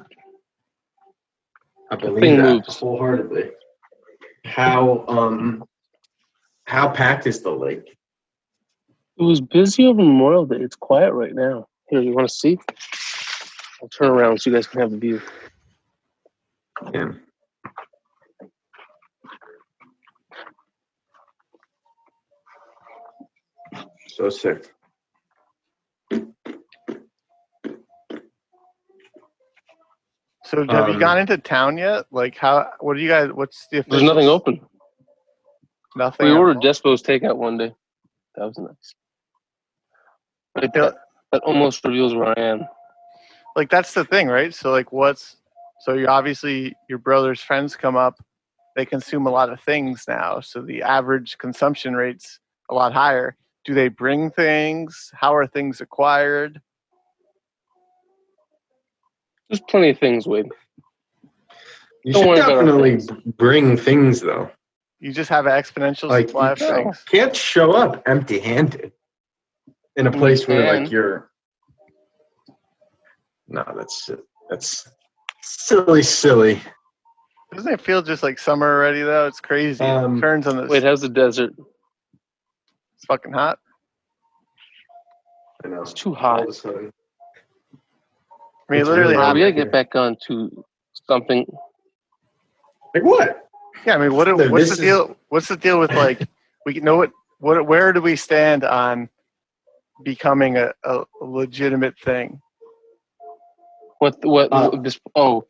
[1.89, 2.77] I believe that moves.
[2.77, 3.51] wholeheartedly.
[4.45, 5.63] How um,
[6.65, 7.96] how packed is the lake?
[9.17, 10.57] It was busy over Memorial Day.
[10.57, 11.67] It's quiet right now.
[11.89, 12.59] Here, you want to see?
[13.81, 15.21] I'll turn around so you guys can have a view.
[16.93, 17.11] Yeah.
[24.07, 24.73] So sick.
[30.45, 32.05] So have you Um, gone into town yet?
[32.11, 32.71] Like how?
[32.79, 33.31] What do you guys?
[33.33, 33.83] What's the?
[33.87, 34.61] There's nothing open.
[35.95, 36.27] Nothing.
[36.27, 36.61] We ordered?
[36.61, 37.73] Despo's takeout one day.
[38.35, 38.95] That was nice.
[40.57, 40.81] Right, Yeah.
[40.81, 40.95] that,
[41.31, 42.65] that almost reveals where I am.
[43.55, 44.53] Like that's the thing, right?
[44.53, 45.37] So like, what's?
[45.81, 48.19] So you obviously your brother's friends come up.
[48.75, 52.39] They consume a lot of things now, so the average consumption rate's
[52.69, 53.35] a lot higher.
[53.65, 55.11] Do they bring things?
[55.15, 56.61] How are things acquired?
[59.49, 60.47] There's plenty of things, Wade.
[62.03, 63.07] You Don't should worry about our definitely things.
[63.37, 64.51] bring things though.
[64.99, 67.03] You just have an exponential Like supply of things.
[67.09, 68.91] can't show up empty-handed
[69.97, 71.29] in a place where like you're.
[73.47, 74.09] No, that's
[74.49, 74.89] that's
[75.41, 76.61] silly, silly.
[77.53, 79.25] Doesn't it feel just like summer already though?
[79.27, 79.83] It's crazy.
[79.83, 80.69] Um, it turns on this.
[80.69, 81.53] Wait, how's the desert?
[82.95, 83.59] it's fucking hot.
[85.63, 85.81] I know.
[85.81, 86.43] It's too hot.
[86.43, 86.93] of a sudden.
[88.69, 90.65] I mean, It's literally really we gotta get back on to
[91.07, 91.45] something.
[92.93, 93.47] Like what?
[93.85, 94.25] Yeah, I mean, what?
[94.25, 95.15] Dude, What's the this is- deal?
[95.29, 96.27] What's the deal with like?
[96.65, 97.11] We know what?
[97.39, 97.65] What?
[97.65, 99.07] Where do we stand on
[100.03, 102.41] becoming a, a legitimate thing?
[103.99, 104.23] What?
[104.23, 104.49] What?
[104.51, 104.99] Uh, this?
[105.15, 105.45] Oh,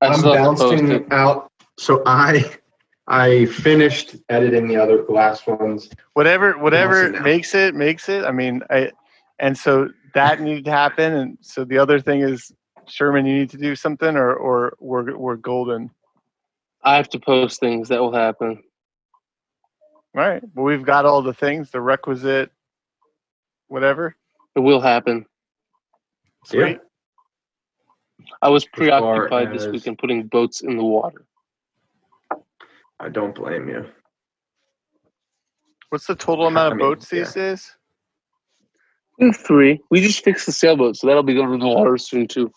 [0.00, 1.50] I I'm saw the bouncing out.
[1.78, 2.56] So I
[3.06, 5.88] I finished editing the other last ones.
[6.14, 8.24] Whatever, whatever makes it, makes it.
[8.24, 8.90] I mean, I,
[9.38, 12.52] and so that needed to happen, and so the other thing is,
[12.86, 15.90] Sherman, you need to do something, or or we're we're golden.
[16.82, 18.62] I have to post things that will happen.
[20.14, 20.42] All right.
[20.54, 22.50] Well, we've got all the things, the requisite,
[23.68, 24.16] whatever.
[24.54, 25.26] It will happen.
[26.44, 26.78] Sweet.
[28.42, 31.24] I was preoccupied this week weekend putting boats in the water.
[32.98, 33.86] I don't blame you.
[35.90, 37.76] What's the total amount of I mean, boats these days?
[39.20, 39.80] Mm, Three.
[39.90, 42.50] We just fixed the sailboat, so that'll be going to the water soon too.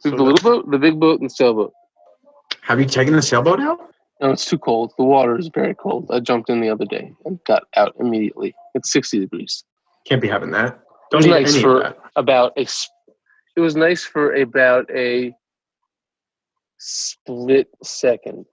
[0.00, 1.72] So the little boat, the big boat, and the sailboat.
[2.62, 3.80] Have you taken the sailboat out?
[4.20, 4.92] No, it's too cold.
[4.98, 6.10] The water is very cold.
[6.10, 8.54] I jumped in the other day and got out immediately.
[8.74, 9.64] It's 60 degrees.
[10.06, 10.80] Can't be having that.
[11.12, 11.98] It was Don't eat nice any for of that.
[12.16, 12.62] about a.
[12.62, 12.88] s-
[13.56, 15.32] It was nice for about a
[16.78, 18.44] split second.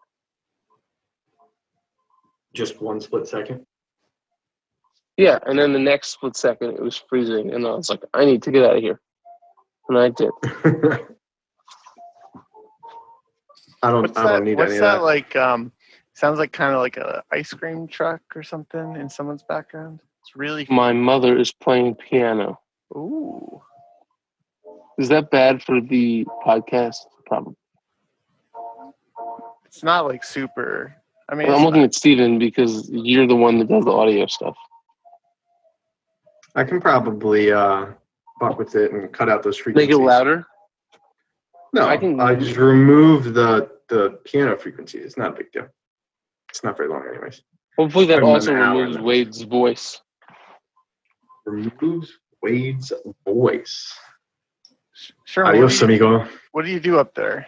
[2.53, 3.65] Just one split second.
[5.17, 8.25] Yeah, and then the next split second, it was freezing, and I was like, I
[8.25, 8.99] need to get out of here,
[9.89, 10.29] and I did.
[13.83, 14.01] I don't.
[14.03, 14.29] What's I that?
[14.33, 15.03] don't need What's any of that What's that.
[15.03, 15.35] like?
[15.35, 15.71] Um,
[16.13, 20.01] sounds like kind of like a ice cream truck or something in someone's background.
[20.21, 20.67] It's really.
[20.69, 22.59] My mother is playing piano.
[22.95, 23.61] Ooh.
[24.97, 26.97] Is that bad for the podcast?
[27.25, 27.55] Probably.
[29.65, 30.95] It's not like super.
[31.29, 34.25] I mean, I'm looking not- at Steven because you're the one that does the audio
[34.27, 34.55] stuff.
[36.55, 37.85] I can probably uh,
[38.39, 39.87] fuck with it and cut out those frequencies.
[39.89, 40.45] Make it louder.
[41.73, 42.19] No, I I can- can.
[42.27, 44.99] I just remove the the piano frequency.
[44.99, 45.67] It's not a big deal.
[46.49, 47.41] It's not very long, anyways.
[47.77, 48.97] Hopefully, that also removes.
[48.97, 50.01] Wade's voice.
[51.45, 52.91] Removes Wade's
[53.25, 53.93] voice.
[55.25, 55.45] Sure.
[55.45, 56.27] What Adios, do, you, amigo.
[56.51, 57.47] what do you do up there?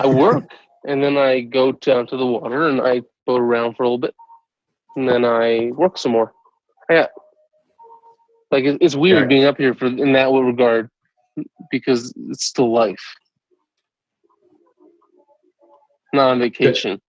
[0.00, 0.44] I work,
[0.86, 3.98] and then I go down to the water and I boat around for a little
[3.98, 4.14] bit,
[4.96, 6.32] and then I work some more.
[6.90, 7.06] Yeah,
[8.50, 9.26] like it- it's weird Yeah.
[9.28, 10.90] being up here for in that regard
[11.70, 13.02] because it's still life,
[16.12, 17.00] not on vacation.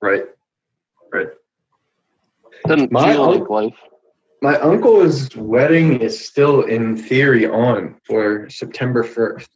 [0.00, 0.24] Right.
[1.12, 1.28] Right.
[2.66, 3.78] Doesn't My feel unc- like life.
[4.46, 9.50] My uncle's wedding is still in theory on for September first.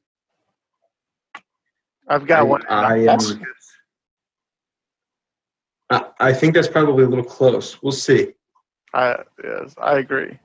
[2.08, 2.66] I've got I- one.
[2.66, 3.44] I am-
[5.90, 7.80] I, I think that's probably a little close.
[7.80, 8.32] We'll see.
[8.92, 10.36] I yes, I agree.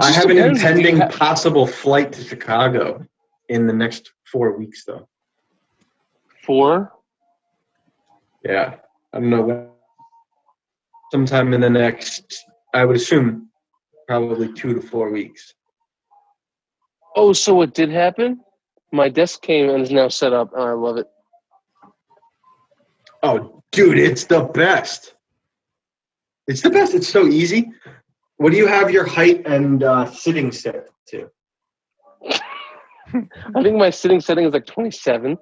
[0.00, 3.04] I have an impending ha- possible flight to Chicago
[3.48, 5.08] in the next four weeks, though.
[6.44, 6.92] four.
[8.44, 8.76] Yeah,
[9.12, 9.68] I don't know when.
[11.10, 13.50] Sometime in the next, I would assume,
[14.08, 15.54] probably two to four weeks.
[17.14, 18.40] Oh, so it did happen?
[18.90, 21.06] My desk came and is now set up, and I love it.
[23.22, 25.14] Oh, dude, it's the best.
[26.48, 26.94] It's the best.
[26.94, 27.70] It's so easy.
[28.38, 31.30] What do you have your height and uh, sitting set to?
[32.30, 35.38] I think my sitting setting is like 27.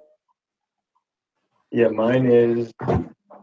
[1.71, 2.71] Yeah, mine is.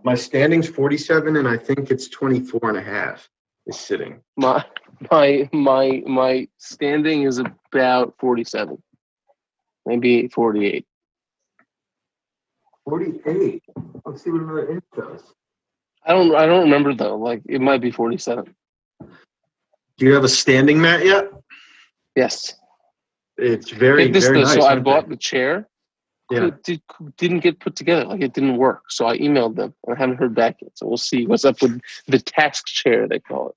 [0.04, 3.28] My standing's 47, and I think it's 24 and a half
[3.70, 4.22] is sitting.
[4.36, 4.66] My
[5.12, 8.82] my my my standing is about 47,
[9.86, 10.86] maybe 48.
[12.86, 13.64] 48.
[14.06, 15.34] Let's see what another inch does.
[16.06, 17.18] I don't I don't remember though.
[17.18, 18.54] Like it might be 47.
[19.00, 21.30] Do you have a standing mat yet?
[22.16, 22.56] Yes.
[23.38, 24.54] It's very, Get this very nice.
[24.54, 24.92] so I aren't they?
[24.92, 25.68] bought the chair.
[26.32, 26.48] Yeah.
[26.48, 26.82] It did,
[27.18, 28.06] didn't get put together.
[28.06, 28.84] Like it didn't work.
[28.90, 29.74] So I emailed them.
[29.86, 30.72] And I haven't heard back yet.
[30.78, 33.08] So we'll see what's up with the task chair.
[33.08, 33.56] They call it.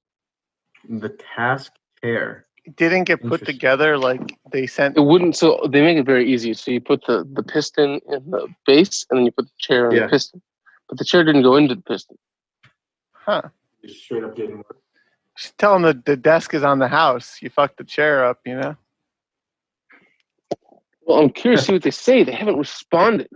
[0.88, 2.46] The task chair.
[2.64, 4.96] It didn't get put together like they sent.
[4.96, 5.36] It wouldn't.
[5.36, 6.54] So they make it very easy.
[6.54, 9.90] So you put the the piston in the base, and then you put the chair
[9.90, 10.02] in Yeah.
[10.04, 10.40] the piston.
[10.88, 12.16] But the chair didn't go into the piston.
[13.12, 13.42] Huh?
[13.84, 14.76] Just straight up didn't work.
[15.36, 17.38] Just tell them the, the desk is on the house.
[17.40, 18.76] You fucked the chair up, you know.
[21.04, 22.22] Well, I'm curious to see what they say.
[22.22, 23.28] They haven't responded.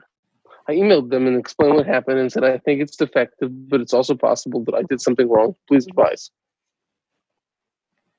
[0.69, 3.95] I emailed them and explained what happened and said I think it's defective, but it's
[3.95, 5.55] also possible that I did something wrong.
[5.69, 6.31] Please advise.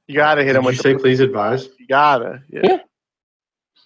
[0.08, 1.00] You gotta hit Did them you with say the.
[1.00, 1.68] please advise?
[1.80, 2.42] You gotta.
[2.50, 2.62] Yeah.
[2.64, 2.78] Yeah.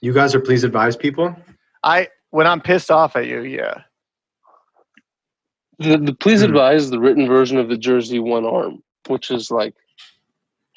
[0.01, 1.35] You guys are please advise people.
[1.83, 3.81] I when I'm pissed off at you, yeah.
[5.79, 6.47] The, the please Hmm.
[6.49, 9.73] advise the written version of the jersey one arm, which is like,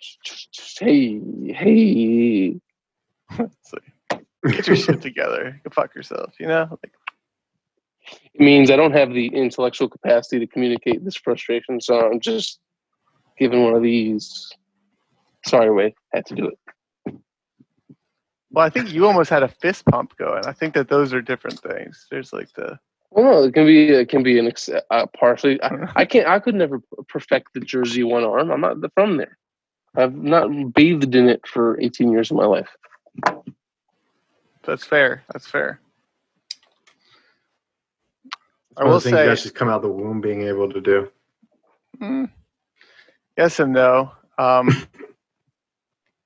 [0.01, 1.21] just, just, hey,
[1.53, 2.61] hey.
[3.39, 5.61] It's like, get your shit together.
[5.65, 6.35] Go fuck yourself.
[6.39, 6.69] You know.
[6.71, 6.93] Like,
[8.35, 12.61] It means I don't have the intellectual capacity to communicate this frustration, so I'm just
[13.39, 14.51] giving one of these.
[15.47, 16.59] Sorry, Wade, had to do it.
[18.51, 20.47] well, I think you almost had a fist pump going.
[20.47, 22.07] I think that those are different things.
[22.11, 22.79] There's like the
[23.11, 25.63] Well, it can be it can be an ex- uh, partially.
[25.63, 26.29] I, I can't.
[26.29, 28.51] I could never perfect the jersey one arm.
[28.51, 29.39] I'm not from there.
[29.97, 32.69] I've not bathed in it for 18 years of my life.
[34.65, 35.23] that's fair.
[35.33, 35.81] That's fair.
[38.77, 40.69] I will the things you say, guys just come out of the womb being able
[40.73, 41.09] to do.
[42.01, 42.29] mm,
[43.39, 44.11] yes and no.
[44.37, 44.69] Um,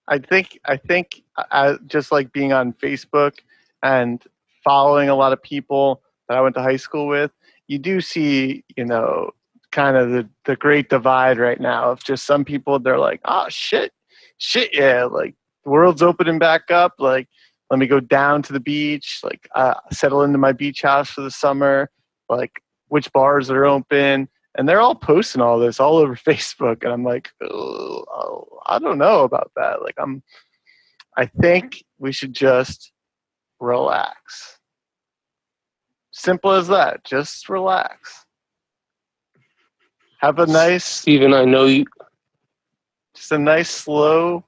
[0.08, 3.34] I think I think uh, just like being on Facebook
[3.82, 4.22] and
[4.64, 7.30] following a lot of people that I went to high school with,
[7.68, 9.30] you do see, you know,
[9.70, 13.46] kind of the, the great divide right now of just some people they're like, oh
[13.48, 13.92] shit,
[14.38, 16.94] shit, yeah, like the world's opening back up.
[16.98, 17.28] Like,
[17.70, 21.20] let me go down to the beach, like uh, settle into my beach house for
[21.20, 21.90] the summer,
[22.28, 24.28] like which bars are open.
[24.58, 26.82] And they're all posting all this all over Facebook.
[26.82, 29.82] And I'm like, oh, I don't know about that.
[29.82, 30.22] Like, I'm,
[31.16, 32.92] I think we should just
[33.60, 34.58] relax.
[36.10, 37.04] Simple as that.
[37.04, 38.26] Just relax.
[40.20, 41.84] Have a nice, Steven, I know you.
[43.14, 44.44] just a nice slow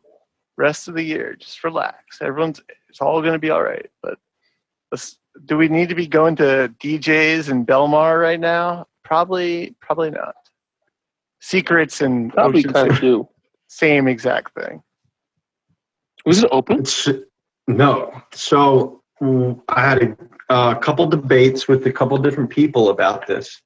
[0.57, 1.37] rest of the year.
[1.39, 2.21] Just relax.
[2.21, 3.89] Everyone's, it's all going to be all right.
[4.03, 4.19] But
[4.91, 8.89] let's, do we need to be going to D'Jais in Belmar right now?
[9.11, 10.37] Probably, probably not.
[11.43, 13.29] Seacrets and Probably Ocean kind of do.
[13.67, 14.85] same exact thing.
[16.25, 16.79] Was it open?
[16.79, 17.09] It's
[17.67, 18.23] no.
[18.33, 19.03] So
[19.69, 20.17] I had
[20.49, 23.61] a, a couple debates with a couple different people about this.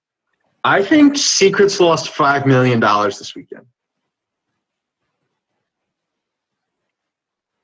[0.64, 3.66] I think Seacrets lost five million dollars this weekend.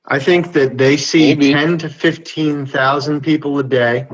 [0.05, 1.51] I think that they see Maybe.
[1.53, 4.07] ten to fifteen thousand people a day,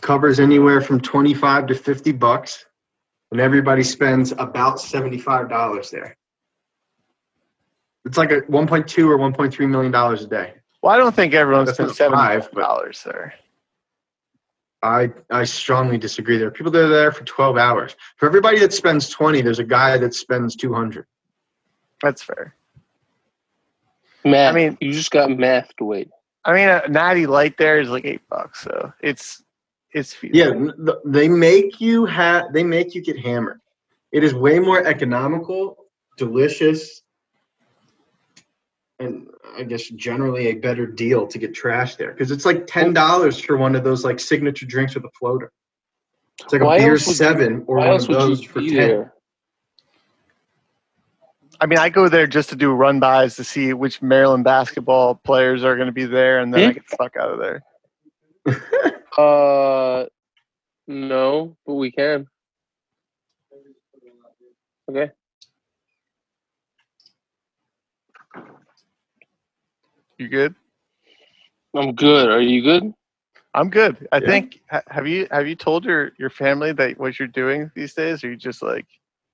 [0.00, 2.64] covers anywhere from twenty-five to fifty bucks,
[3.30, 6.16] and everybody spends about seventy-five dollars there.
[8.04, 10.54] It's like a one point two or one point three million dollars a day.
[10.82, 13.34] Well, I don't think everyone That's spent not seventy five, but- dollars there.
[14.82, 16.38] I I strongly disagree.
[16.38, 17.94] There are people that are there for 12 hours.
[18.16, 21.04] For everybody that spends 20, there's a guy that spends 200.
[22.02, 22.54] That's fair.
[24.24, 24.54] Math.
[24.54, 26.08] I mean- you just got mathed, Wade.
[26.46, 29.42] I mean, a natty light there is like eight bucks, so it's
[29.92, 30.72] it's feasible.
[30.78, 33.60] Yeah, they make you have they make you get hammered.
[34.12, 37.02] It is way more economical, delicious,
[38.98, 42.92] and I guess generally a better deal to get trash there because it's like ten
[42.92, 45.50] dollars for one of those like signature drinks with a floater.
[46.42, 48.74] It's like Why a beer else would you- seven or one of those for ten.
[48.74, 49.14] there?
[51.62, 55.14] I mean, I go there just to do run bys to see which Maryland basketball
[55.16, 56.72] players are going to be there, and then I Hmm?
[56.72, 57.62] get the fuck out of there.
[59.20, 60.06] Uh,
[60.88, 62.26] no, but we can.
[64.88, 65.12] Okay.
[70.18, 70.54] You good?
[71.74, 72.28] I'm good.
[72.30, 72.92] Are you good?
[73.54, 74.08] I'm good.
[74.12, 74.20] I Yeah.
[74.20, 74.60] think.
[74.70, 78.24] ha- Have you have you told your your family that what you're doing these days?
[78.24, 78.86] Or you just like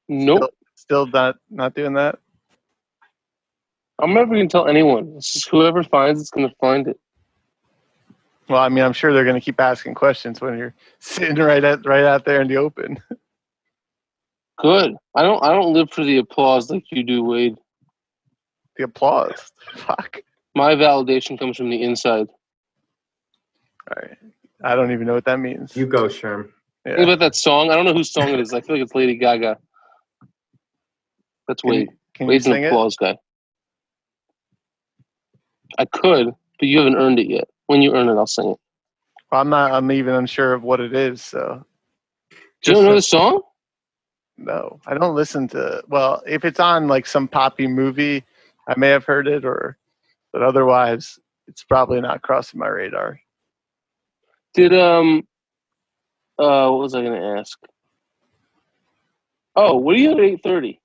[0.08, 0.50] Nope.
[0.74, 2.18] still not not doing that?
[4.00, 5.14] I'm never gonna tell anyone.
[5.16, 6.98] It's just whoever finds it's gonna find it.
[8.48, 11.62] Well, I mean, I'm sure they're going to keep asking questions when you're sitting right
[11.64, 12.98] at right out there in the open.
[14.58, 14.94] Good.
[15.14, 15.42] I don't.
[15.44, 17.56] I don't live for the applause like you do, Wade.
[18.76, 19.52] The applause.
[19.74, 20.20] Fuck.
[20.54, 22.28] My validation comes from the inside.
[23.90, 24.16] All right.
[24.64, 25.76] I don't even know what that means.
[25.76, 26.48] You go, Sherm.
[26.84, 27.70] Think about that song.
[27.70, 28.52] I don't know whose song it is.
[28.54, 29.58] I feel like it's Lady Gaga.
[31.48, 31.88] That's Can, you- Wade.
[32.14, 32.66] can you Wade's an sing it?
[32.68, 33.16] applause guy.
[35.78, 37.48] I could, but you haven't earned it yet.
[37.66, 38.58] When you earn it, I'll sing it.
[39.32, 39.72] I'm not.
[39.72, 41.22] I'm even unsure of what it is.
[41.22, 41.64] So
[42.62, 43.42] Do you don't know the song?
[44.38, 45.82] no, I don't listen to.
[45.88, 48.24] Well, if it's on like some poppy movie,
[48.68, 49.78] I may have heard it, or
[50.32, 53.20] but otherwise, it's probably not crossing my radar.
[54.54, 55.26] Did um,
[56.38, 57.58] uh, what was I gonna ask?
[59.56, 60.80] Oh, what do you at eight thirty?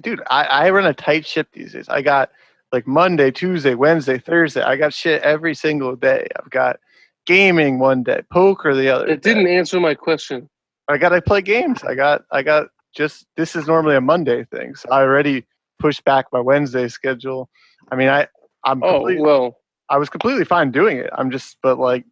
[0.00, 1.88] Dude, I, I run a tight ship these days.
[1.88, 2.30] I got
[2.72, 4.62] like Monday, Tuesday, Wednesday, Thursday.
[4.62, 6.26] I got shit every single day.
[6.38, 6.78] I've got
[7.26, 9.06] gaming one day, poker the other.
[9.06, 10.48] It didn't answer my question.
[10.88, 11.82] I got to play games.
[11.84, 14.74] I got I got just this is normally a Monday thing.
[14.74, 15.46] So I already
[15.78, 17.48] pushed back my Wednesday schedule.
[17.90, 18.26] I mean, I
[18.64, 19.56] I'm Oh well,
[19.88, 21.10] I was completely fine doing it.
[21.12, 22.04] I'm just, but like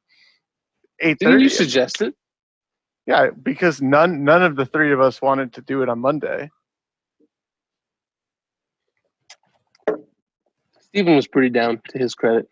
[1.01, 2.15] eight Didn't you suggest it?
[3.07, 6.51] Yeah, because none none of the three of us wanted to do it on Monday.
[10.91, 12.49] Steven was pretty down to his credit.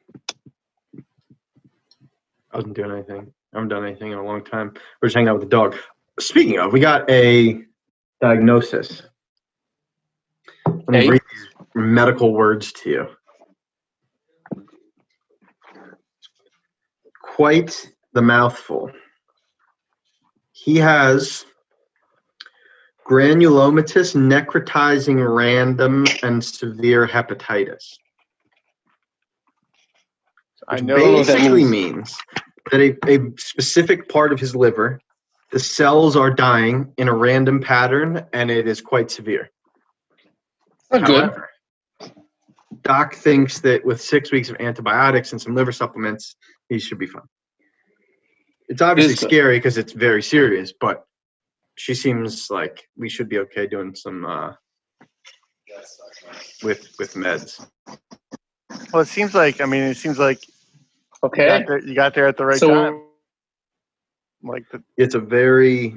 [2.53, 3.33] I wasn't doing anything.
[3.53, 4.75] I haven't done anything in a long time.
[5.01, 5.77] We're just hanging out with the dog.
[6.21, 7.63] Speaking of, we got a
[8.21, 9.03] diagnosis.
[10.67, 11.11] Let me Hey.
[11.11, 13.17] read these medical words to you.
[17.23, 18.91] Quite the mouthful.
[20.53, 21.45] He has
[23.07, 27.99] granulomatous necrotizing random and severe hepatitis.
[30.69, 31.95] I Which know what that basically means.
[31.95, 32.19] means
[32.73, 35.01] that a, a specific part of his liver,
[35.53, 39.51] the cells are dying in a random pattern, and it is quite severe.
[40.93, 41.31] Not good.
[42.83, 46.37] Doc thinks that with six weeks of antibiotics and some liver supplements,
[46.69, 47.23] he should be fine.
[48.69, 49.29] It's obviously Is good.
[49.31, 51.05] scary because it's very serious, but
[51.77, 54.53] she seems like we should be okay doing some uh,
[56.63, 57.65] with with meds.
[58.93, 60.41] Well, it seems like I mean, it seems like
[61.23, 61.47] you Okay.
[61.47, 63.03] got there, you got there at the right so time.
[64.43, 65.97] Like the it's a very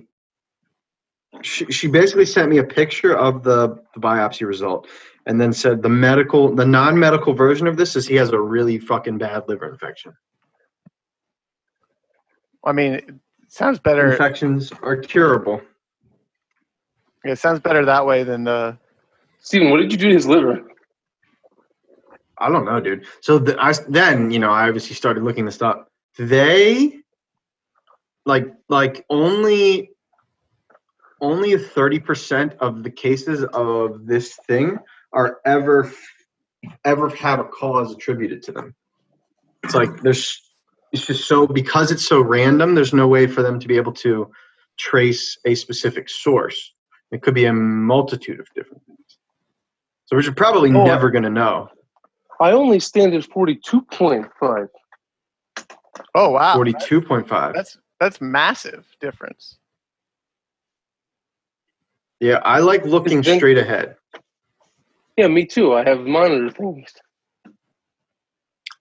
[1.41, 4.87] she, she basically sent me a picture of the, the biopsy result
[5.27, 8.79] and then said the medical the non-medical version of this is he has a really
[8.79, 10.13] fucking bad liver infection
[12.65, 13.09] I mean, it
[13.47, 14.11] sounds better.
[14.11, 15.61] infections are curable
[17.23, 18.77] It sounds better that way than the.
[19.41, 20.63] Steven, what did you do to his liver?
[22.39, 23.05] I don't know dude.
[23.21, 25.87] So the, I, then you know i obviously started looking this up.
[26.17, 26.99] They
[28.25, 29.91] like like only
[31.21, 34.77] only 30% of the cases of this thing
[35.11, 35.91] are ever
[36.85, 38.75] ever have a cause attributed to them.
[39.63, 40.41] It's like there's
[40.91, 43.93] it's just so because it's so random there's no way for them to be able
[43.93, 44.31] to
[44.77, 46.73] trace a specific source.
[47.11, 49.17] It could be a multitude of different things.
[50.05, 51.69] So we're probably Oh, never going to know
[52.39, 54.67] I only stand at 42.5.
[56.15, 59.57] Oh wow, 42.5 That's that's massive difference.
[62.21, 63.95] yeah i like looking Then- straight ahead
[65.17, 65.73] Yeah, me too.
[65.73, 66.93] I have monitor thingies.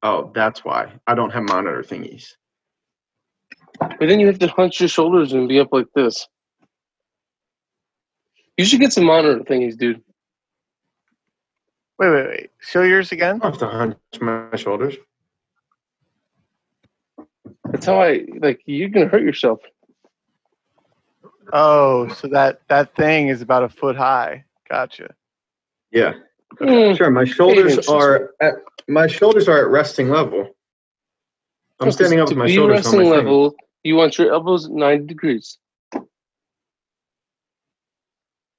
[0.03, 2.27] oh that's why i don't have monitor thingies
[3.81, 6.27] But then you have to hunch your shoulders and be up like this.
[8.57, 10.03] You should get some monitor thingies, dude.
[11.99, 12.51] Wait, wait, wait.
[12.61, 13.41] Show yours again.
[13.43, 14.95] i have to hunch my shoulders
[17.71, 18.61] That's how I like.
[18.67, 19.61] You're gonna hurt yourself.
[21.53, 24.45] Oh, so that that thing is about a foot high.
[24.69, 25.15] Gotcha.
[25.91, 26.13] yeah
[26.61, 28.55] Mm, Sure, my shoulders are at
[28.89, 30.57] my shoulders are at resting level.
[31.81, 33.13] I'm standing up to with my be shoulders on resting my thing.
[33.27, 33.55] level.
[33.85, 35.59] You want your elbows at 90 degrees.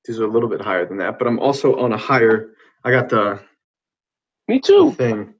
[0.05, 2.51] These are a little bit higher than that, but I'm also on a higher.
[2.83, 3.39] I got the,
[4.47, 4.91] Me too.
[4.93, 5.33] thing.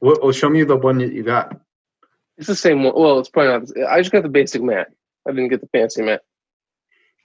[0.00, 0.22] What?
[0.22, 1.58] Well, show me the one that you got.
[2.36, 2.94] It's the same one.
[2.94, 3.90] Well, it's probably not.
[3.90, 4.88] I just got the basic mat.
[5.26, 6.22] I didn't get the fancy mat.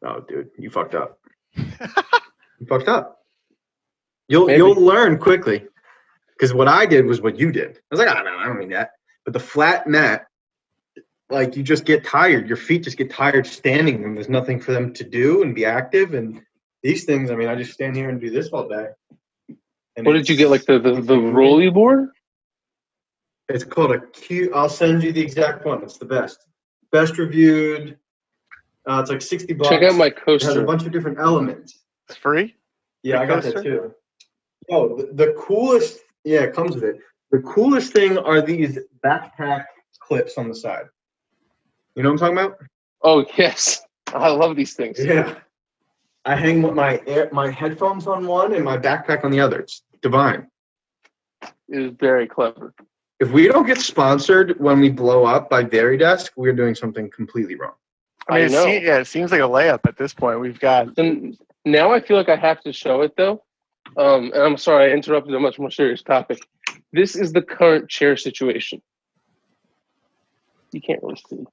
[0.04, 1.20] Oh, dude, you fucked up.
[1.56, 3.20] you fucked up.
[4.28, 4.58] You'll Maybe.
[4.58, 5.66] you'll learn quickly,
[6.36, 7.78] because what I did was what you did.
[7.78, 8.92] I was like, oh, no, I don't mean that.
[9.24, 10.26] But the flat mat,
[11.30, 12.48] like you just get tired.
[12.48, 15.66] Your feet just get tired standing, and there's nothing for them to do and be
[15.66, 16.14] active.
[16.14, 16.42] And
[16.82, 18.88] these things, I mean, I just stand here and do this all day.
[19.96, 20.50] And What did you get?
[20.50, 22.10] Like the the, the rolly board?
[23.50, 24.52] It's called a Q.
[24.54, 25.84] I'll send you the exact one.
[25.84, 26.46] It's the best,
[26.92, 27.98] best reviewed.
[28.88, 29.70] Uh, it's like sixty bucks.
[29.70, 30.50] Check out my coaster.
[30.50, 31.84] It has a bunch of different elements.
[32.10, 32.56] It's free.
[33.04, 33.94] Yeah, I got that too.
[34.70, 36.00] Oh, the, the coolest.
[36.24, 36.98] Yeah, it comes with it.
[37.32, 39.66] The coolest thing are these backpack
[40.00, 40.86] clips on the side.
[41.96, 42.60] You know what I'm talking about?
[43.04, 45.04] Oh yes, I love these things.
[45.04, 45.36] Yeah.
[46.26, 49.60] I hang with my air, my headphones on one and my backpack on the other.
[49.60, 50.48] It's divine.
[51.42, 51.52] It
[51.82, 52.74] is very clever.
[53.20, 57.56] If we don't get sponsored when we blow up by Varidesk, we're doing something completely
[57.56, 57.74] wrong.
[58.30, 58.64] I mean, I it know.
[58.64, 60.40] se- yeah, it seems like a layup at this point.
[60.40, 63.44] We've got And now I feel like I have to show it though.
[63.98, 66.40] Um, and I'm sorry I interrupted a much more serious topic.
[66.94, 68.82] This is the current chair situation.
[70.72, 71.46] You can't really see.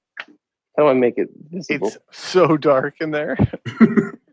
[0.76, 1.88] How do I make it visible?
[1.88, 3.36] it's so dark in there.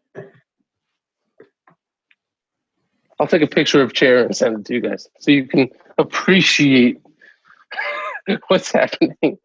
[3.20, 5.70] I'll take a picture of chair and send it to you guys so you can
[5.98, 7.02] appreciate
[8.48, 9.38] what's happening.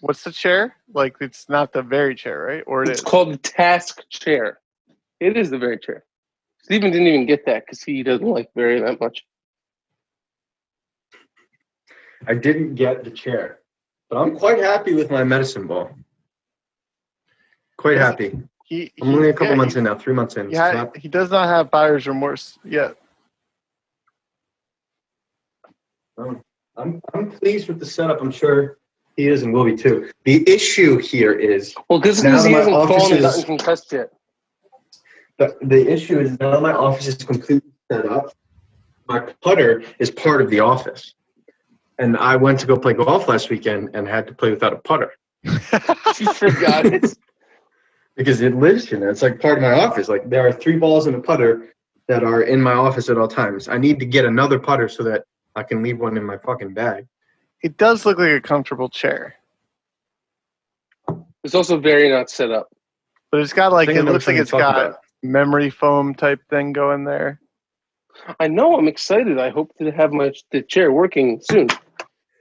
[0.00, 0.76] What's the chair?
[0.94, 2.62] Like it's not the Vari chair, right?
[2.66, 3.04] Or it It's is.
[3.04, 4.60] called the task chair.
[5.18, 6.04] It is the Vari chair.
[6.62, 9.24] Stephen didn't even get that because he doesn't like very that much.
[12.26, 13.60] I didn't get the chair,
[14.10, 15.90] but I'm quite happy with my medicine ball.
[17.76, 18.38] Quite happy.
[18.68, 20.50] He, I'm only a couple yeah, months he, in now, three months in.
[20.50, 22.96] Yeah, not- he does not have buyer's remorse yet.
[26.76, 28.20] I'm I'm pleased with the setup.
[28.20, 28.78] I'm sure
[29.16, 30.10] he is and will be too.
[30.24, 33.24] The issue here is Well, because Now he that my hasn't office fallen and is-
[33.36, 34.12] gotten concussed yet.
[35.38, 38.32] the, the issue is now my office is completely set up.
[39.08, 41.14] My putter is part of the office.
[41.98, 44.76] And I went to go play golf last weekend and had to play without a
[44.76, 45.12] putter
[45.44, 47.16] You forgot it.
[48.18, 49.08] because it lives here.
[49.08, 50.08] It's like part of my office.
[50.08, 51.68] Like there are three balls and a putter
[52.08, 53.68] that are in my office at all times.
[53.68, 55.24] I need to get another putter so that
[55.56, 57.06] I can leave one in my fucking bag.
[57.62, 59.34] It does look like a comfortable chair,
[61.44, 62.68] It's also very not set up.
[63.30, 64.98] but it's got like I think I it looks like it's got about.
[65.22, 67.40] memory foam type thing going there.
[68.40, 68.76] I know.
[68.76, 69.38] I'm excited.
[69.38, 71.68] I hope to have my the chair working soon.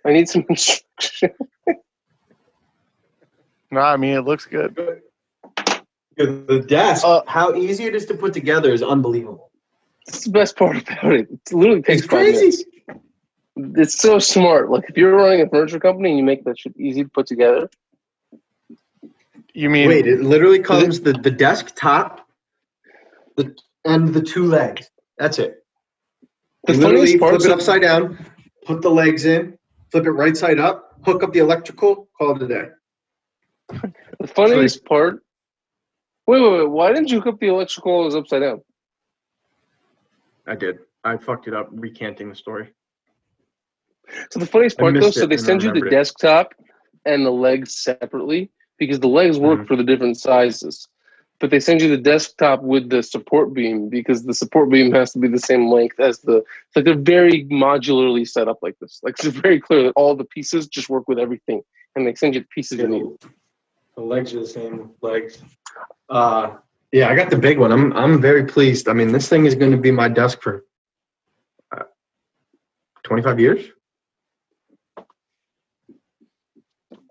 [0.06, 1.32] I need some instruction.
[3.72, 5.02] No, I mean it looks good.
[6.18, 9.52] The desk, Uh, how easy it is to put together is unbelievable.
[10.08, 11.28] That's the best part about it.
[11.32, 12.40] It literally takes It's crazy.
[12.40, 12.64] minutes.
[13.80, 14.70] It's so smart.
[14.72, 17.28] Like if you're running a furniture company and you make that shit easy to put
[17.28, 17.70] together,
[19.54, 22.28] You mean Wait, it literally comes the, the desk top
[23.36, 23.56] the,
[23.86, 24.90] and the two legs.
[25.18, 25.64] That's it.
[26.66, 28.18] the You literally funniest part flip it upside down,
[28.66, 29.58] put the legs in,
[29.92, 32.70] flip it right side up, hook up the electrical, call it a day.
[34.20, 35.24] The funniest part.
[36.28, 36.70] Wait, wait, wait.
[36.70, 38.62] Why didn't you hook up the electrical as upside down?
[40.46, 40.80] I did.
[41.04, 42.74] I fucked it up recanting the story.
[44.32, 45.90] So the funniest part though, so they send you the it.
[45.90, 46.54] desktop
[47.06, 49.68] and the legs separately because the legs work Mhm.
[49.68, 50.88] for the different sizes.
[51.40, 55.12] But they send you the desktop with the support beam because the support beam has
[55.14, 56.38] to be the same length as the.
[56.38, 59.00] It's like they're very modularly set up like this.
[59.04, 61.62] Like it's very clear that all the pieces just work with everything,
[61.96, 63.06] and they send you the pieces you need.
[63.96, 65.42] The legs are the same legs.
[66.10, 66.56] Uh,
[66.92, 67.72] yeah, I got the big one.
[67.72, 68.88] I'm I'm very pleased.
[68.88, 70.64] I mean, this thing is going to be my desk for
[71.76, 71.84] uh,
[73.04, 73.66] 25 years.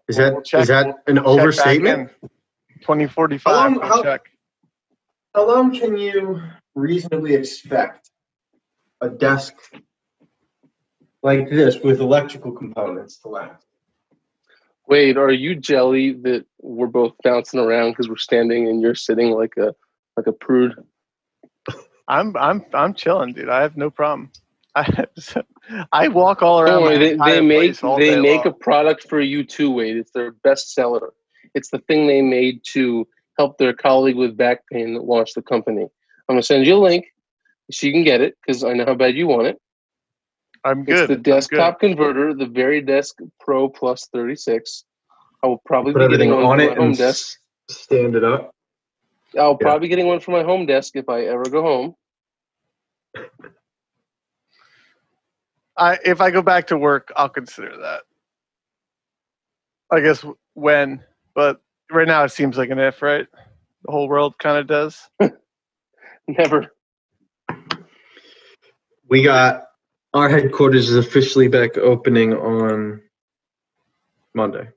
[0.08, 2.10] Is that We'll check- is that an back overstatement?
[2.80, 3.52] 2045.
[3.52, 4.30] How long- we'll how- check.
[5.34, 6.40] How long can you
[6.74, 8.10] reasonably expect
[9.02, 9.52] a desk
[11.22, 13.65] like this with electrical components to last?
[14.88, 19.30] Wait, are you jelly that we're both bouncing around because we're standing and you're sitting
[19.30, 19.74] like a
[20.16, 20.74] like a prude?
[22.08, 23.48] I'm I'm I'm chilling, dude.
[23.48, 24.30] I have no problem.
[24.76, 25.06] I
[25.92, 26.82] I walk all around.
[26.82, 28.46] Don't they, they make they make long.
[28.46, 29.96] a product for you too, Wade.
[29.96, 31.12] It's their best seller.
[31.54, 33.08] It's the thing they made to
[33.38, 35.82] help their colleague with back pain that launched the company.
[35.82, 37.06] I'm gonna send you a link
[37.70, 39.60] so you can get it because I know how bad you want it.
[40.66, 41.74] I'm It's the I'm good.
[41.74, 44.84] desktop converter, the Varidesk Pro Plus 36.
[45.44, 47.38] I will probably Put be everything getting one on for my it home and desk.
[47.70, 48.50] stand it up.
[49.38, 49.66] I'll yeah.
[49.66, 51.94] probably getting one for my home desk if I ever go home.
[55.78, 58.02] I if I go back to work, I'll consider that.
[59.92, 61.02] I guess when,
[61.34, 61.60] but
[61.92, 63.26] right now it seems like an if, right?
[63.84, 65.08] The whole world kind of does.
[66.28, 66.72] Never.
[69.08, 69.64] We got
[70.16, 73.02] our headquarters is officially back opening on
[74.34, 74.68] Monday.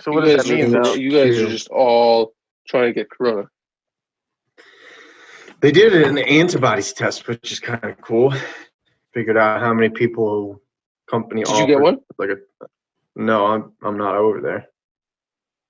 [0.00, 0.74] So what you does that mean?
[0.74, 0.94] are, though?
[0.94, 1.46] You guys True.
[1.46, 2.32] are just all
[2.66, 3.44] trying to get corona.
[5.60, 8.32] They did an antibodies test, which is kind of cool.
[9.12, 10.62] Figured out how many people
[11.10, 11.98] company Did you get one?
[12.16, 12.66] Like a
[13.16, 14.66] no, I'm I'm not over there.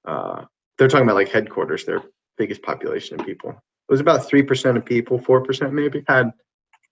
[0.07, 0.45] Uh,
[0.77, 2.03] they're talking about like headquarters, their
[2.37, 3.51] biggest population of people.
[3.51, 6.33] It was about three percent of people, four percent maybe had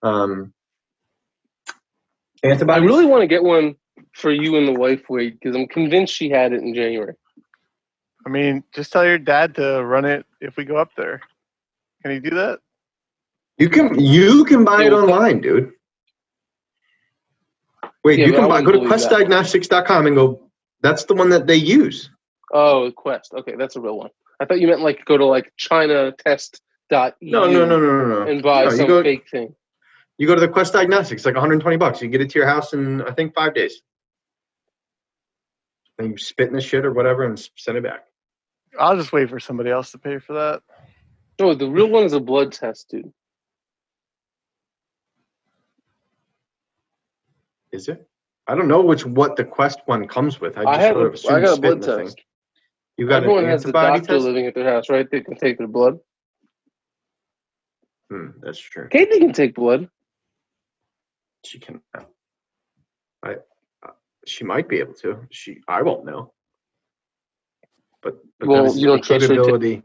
[0.07, 0.53] um,
[2.45, 3.77] I really want to get one
[4.13, 7.15] for you and the wife, Wade, because I'm convinced she had it in January.
[8.25, 11.21] I mean, just tell your dad to run it if we go up there.
[12.03, 12.61] Can he do that?
[13.59, 15.73] You can you can buy it Yeah, well, online, dude.
[18.05, 20.51] Wait, Yeah, you can buy go to questdiagnostics.com and go.
[20.83, 22.11] That's the one that they use.
[22.53, 23.33] Oh, Quest.
[23.33, 24.11] Okay, that's a real one.
[24.39, 28.05] I thought you meant like go to like China Test dot No, no, no, no,
[28.05, 28.31] no, no.
[28.31, 29.55] and buy No, some go fake thing.
[30.19, 32.01] You go to the Quest Diagnostics, like 120 bucks.
[32.03, 33.83] You get it to your house in I think five days.
[35.99, 38.05] And you spit in the shit or whatever and send it back.
[38.79, 40.63] I'll just wait for somebody else to pay for that.
[41.41, 43.13] No, the real one is a blood test, dude.
[47.73, 48.07] Is it?
[48.47, 50.57] I don't know which what the Quest one comes with.
[50.57, 50.95] I just I have.
[50.95, 52.07] sort of A, assumed I got a blood the thing.
[52.07, 52.21] test.
[52.97, 54.25] You got Everyone an has the antibody doctor test?
[54.25, 55.07] living at their house, right?
[55.11, 55.99] They can take their blood.
[58.11, 58.89] Hmm, that's true.
[58.91, 59.89] Katie can take blood.
[61.47, 61.81] She can.
[63.23, 63.37] I.
[64.27, 65.21] She might be able to.
[65.31, 66.33] She, I won't know.
[68.03, 69.83] But, but Well, you don't trust her capability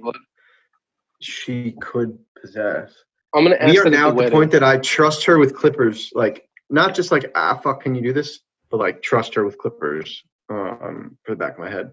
[1.21, 2.93] she could possess.
[3.33, 4.31] I'm gonna ask We are now at the wedding.
[4.31, 6.11] point that I trust her with clippers.
[6.13, 8.39] Like, not just like, ah, fuck, can you do this?
[8.69, 11.91] But like, trust her with clippers um, for the back of my head.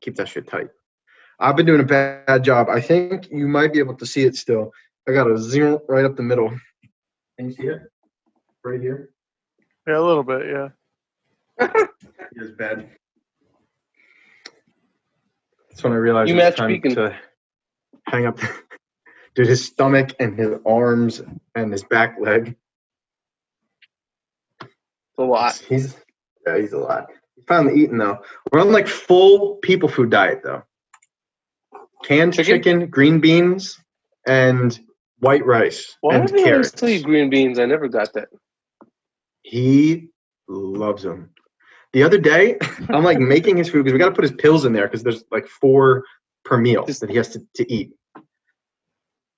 [0.00, 0.68] Keep that shit tight.
[1.38, 2.68] I've been doing a bad, bad job.
[2.68, 4.72] I think you might be able to see it still.
[5.08, 6.56] I got a zero right up the middle.
[7.38, 7.80] Can you see it?
[8.64, 9.10] Right here?
[9.86, 10.42] Yeah, a little bit.
[10.46, 11.68] Yeah.
[12.36, 12.88] It's bad.
[15.70, 16.94] That's when I realized You it was match time Beacon.
[16.96, 17.16] to
[18.08, 18.40] hang up.
[19.36, 21.22] Dude, his stomach and his arms
[21.54, 22.56] and his back leg.
[24.60, 24.70] It's
[25.18, 25.56] a lot.
[25.68, 25.96] He's
[26.44, 27.06] yeah, he's a lot.
[27.36, 28.18] He's finally eating though.
[28.52, 30.64] We're on like full people food diet though.
[32.02, 32.62] Canned Chicken?
[32.62, 33.78] chicken, green beans,
[34.26, 34.76] and
[35.24, 36.70] white rice Why and did they always carrots.
[36.72, 37.58] tell you green beans?
[37.58, 38.28] I never got that.
[39.42, 40.08] He
[40.48, 41.30] loves them.
[41.92, 42.58] The other day,
[42.88, 45.02] I'm like making his food because we got to put his pills in there because
[45.02, 46.04] there's like four
[46.44, 47.92] per meal Just- that he has to, to eat,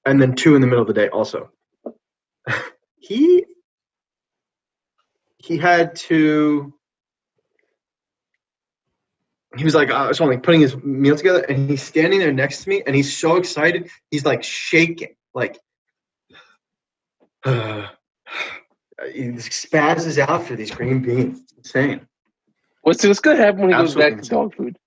[0.04, 1.50] and then two in the middle of the day also.
[2.98, 3.44] he
[5.38, 6.72] he had to.
[9.56, 12.32] He was like, uh, I was like putting his meal together, and he's standing there
[12.32, 13.88] next to me, and he's so excited.
[14.10, 15.58] He's like shaking, like.
[17.44, 21.40] he spazzes out for these green beans.
[21.40, 22.06] It's insane.
[22.82, 24.78] What's what's gonna happen when he goes Absolutely back to dog food?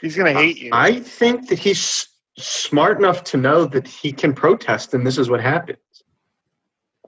[0.00, 0.70] He's gonna hate you.
[0.72, 2.08] I think that he's
[2.38, 5.78] smart enough to know that he can protest, and this is what happens.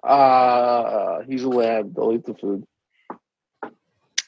[0.02, 1.94] Uh he's a lab.
[1.94, 2.64] They'll eat the food.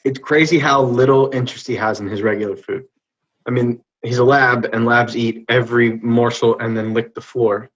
[0.05, 2.84] It's crazy how little interest he has in his regular food.
[3.47, 7.70] I mean, he's a lab, and labs eat every morsel and then lick the floor,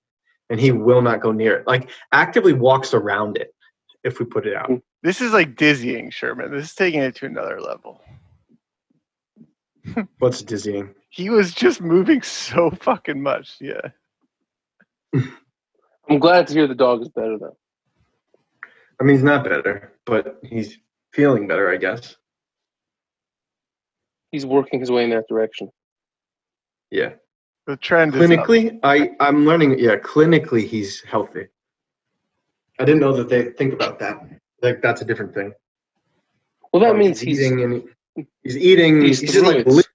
[0.51, 1.67] and he will not go near it.
[1.67, 3.55] Like actively walks around it
[4.05, 4.67] if we put it out.
[4.67, 4.77] Hmm.
[5.03, 6.51] this is like dizzying, Sherman.
[6.51, 8.03] This is taking it to another level.
[10.19, 10.95] What's dizzying?
[11.09, 13.57] He was just moving so fucking much.
[13.61, 13.89] Yeah.
[16.09, 17.57] I'm glad to hear the dog is better though.
[19.01, 20.77] I mean, he's not better, but he's
[21.13, 22.17] feeling better, I guess.
[24.31, 25.71] He's working his way in that direction.
[26.91, 27.15] Yeah.
[27.71, 28.27] The trend is up.
[28.29, 31.45] clinically i i'm learning yeah clinically he's healthy
[32.81, 34.17] i didn't know that they think about that
[34.63, 35.53] like that's a different thing
[36.73, 37.73] Well, that Like, means he's eating and
[38.17, 39.77] he- he's eating he's he's, just like through it.
[39.77, 39.95] li-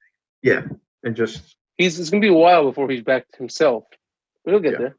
[0.50, 0.62] yeah
[1.04, 2.00] and just he's.
[2.00, 3.84] It's gonna be a while before he's back to himself.
[4.44, 4.78] But he'll get Yeah.
[4.84, 4.96] there.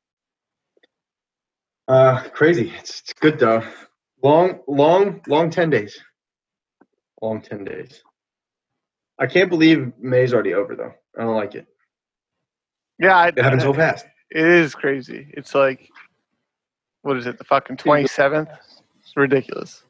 [1.88, 3.62] uh crazy it's, it's good though
[4.22, 5.92] long long long 10 days
[7.22, 8.02] long 10 days
[9.18, 11.66] i can't believe may's already over though i don't like it
[12.98, 15.32] Yeah, I, it happened so fast it is crazy.
[15.34, 15.90] It's like,
[17.02, 17.38] what is it?
[17.38, 18.48] The fucking twenty seventh.
[19.00, 19.82] It's ridiculous.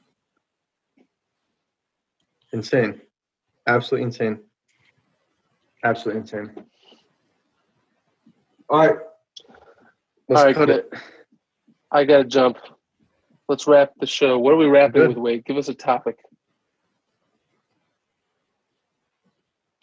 [2.52, 3.00] insane
[3.66, 4.38] absolutely insane
[5.84, 6.50] absolutely insane
[8.70, 8.96] all right
[10.28, 10.92] Let's All right, cut it.
[11.92, 12.58] I gotta jump.
[13.48, 14.38] Let's wrap the show.
[14.38, 15.08] What are we wrapping Good.
[15.10, 15.44] with, Wade?
[15.44, 16.16] Give us a topic.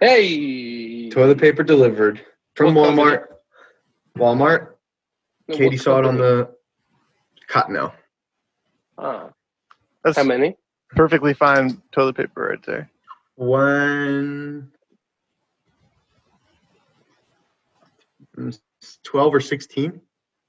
[0.00, 2.20] Hey, Toilet paper delivered
[2.56, 3.18] from What company?
[3.18, 3.24] Walmart.
[4.18, 4.66] Walmart.
[5.48, 6.50] No, Katie what saw it on the
[7.48, 7.92] Cottonelle.
[8.98, 9.30] Ah,
[10.02, 10.56] That's how many?
[10.90, 12.90] perfectly fine toilet paper right there.
[13.36, 14.70] One.
[18.36, 18.58] mm,
[19.04, 20.00] 12 or 16.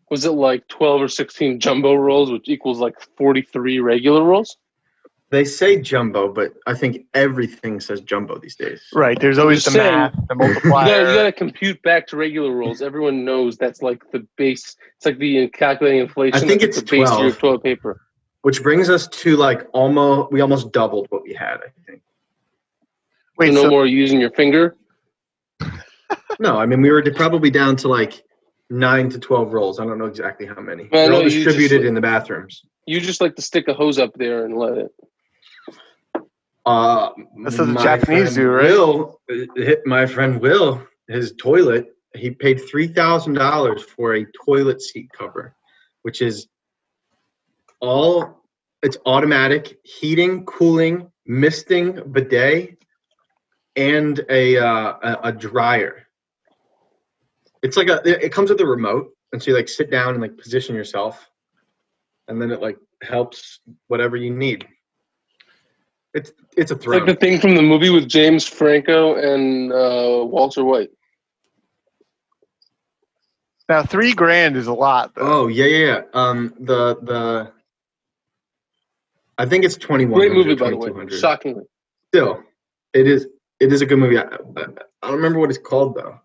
[0.09, 4.57] Was it like twelve or sixteen jumbo rolls, which equals like forty-three regular rolls?
[5.29, 8.83] They say jumbo, but I think everything says jumbo these days.
[8.93, 9.19] Right.
[9.19, 9.91] There's always the just saying.
[9.91, 12.83] math, the You gotta, you gotta compute back to regular rolls.
[12.83, 14.75] Everyone knows that's like the base.
[14.97, 16.35] It's like the calculating inflation.
[16.35, 17.37] I think it's the base to your 12.
[17.39, 18.01] toilet paper.
[18.43, 22.01] Which brings us to like almost, we almost doubled what we had, I think.
[23.39, 24.75] Wait, no so more using your finger.
[26.39, 28.23] No, I mean, we were probably down to like
[28.69, 29.79] nine to 12 rolls.
[29.79, 30.89] I don't know exactly how many.
[30.91, 32.63] Well, I They're all you just- distributed in the bathrooms.
[32.85, 34.91] You just like to stick a hose up there and let it.
[36.65, 37.09] Uh,
[37.43, 38.63] That's what the Japanese do, right?
[38.71, 39.19] Will,
[39.55, 45.09] hit my friend Will, his toilet, he paid three thousand dollars for a toilet seat
[45.17, 45.55] cover,
[46.03, 46.47] which is
[47.79, 48.39] all.
[48.81, 52.77] It's automatic heating, cooling, misting, bidet,
[53.75, 56.07] and a uh, a, a dryer.
[57.61, 58.01] It's like a.
[58.05, 61.29] It comes with a remote, and so you like sit down and like position yourself,
[62.27, 64.67] and then it like helps whatever you need.
[66.13, 70.23] It's it's a It's like the thing from the movie with James Franco and uh,
[70.25, 70.91] Walter White.
[73.67, 75.15] Now three grand is a lot.
[75.15, 75.21] Though.
[75.21, 76.01] Oh yeah, yeah, yeah.
[76.13, 77.51] Um, the the.
[79.37, 80.19] I think it's twenty one.
[80.19, 81.07] Great movie, by the way.
[81.09, 81.63] Shockingly.
[82.09, 82.43] Still,
[82.93, 83.27] it is.
[83.59, 84.17] It is a good movie.
[84.17, 84.65] I, I,
[85.01, 86.19] I don't remember what it's called though.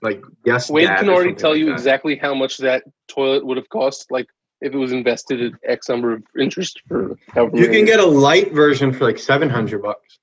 [0.00, 1.72] Like yes, Wade Dad can already tell like you that.
[1.72, 4.26] exactly how much that toilet would have cost, like
[4.62, 8.06] if it was invested at X number of interest for however You can get a
[8.06, 10.18] light version for like seven hundred bucks.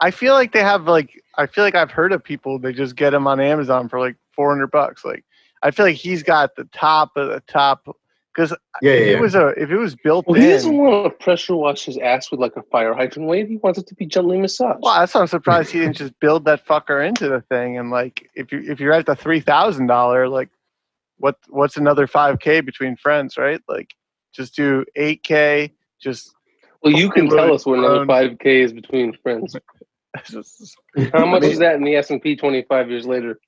[0.00, 2.94] I feel like they have like I feel like I've heard of people they just
[2.94, 5.04] get them on Amazon for like four hundred bucks.
[5.04, 5.24] Like
[5.62, 7.88] I feel like he's got the top of the top
[8.34, 9.12] because Yeah, if yeah.
[9.14, 11.98] it was a if it was built Well, he doesn't want to pressure wash his
[11.98, 13.48] ass with like a fire hydrant Wade.
[13.48, 14.78] He wants it to be gently massaged.
[14.82, 17.78] Well, that's why I'm surprised he didn't just build that fucker into the thing.
[17.78, 20.50] And like, if you if you're at the three thousand dollar, like,
[21.18, 23.60] what what's another five k between friends, right?
[23.68, 23.94] Like,
[24.32, 25.72] just do eight k.
[26.00, 26.34] Just
[26.82, 29.56] Well, you can tell us what another five k is between friends.
[31.12, 33.38] How much is that in the S and P twenty five years later?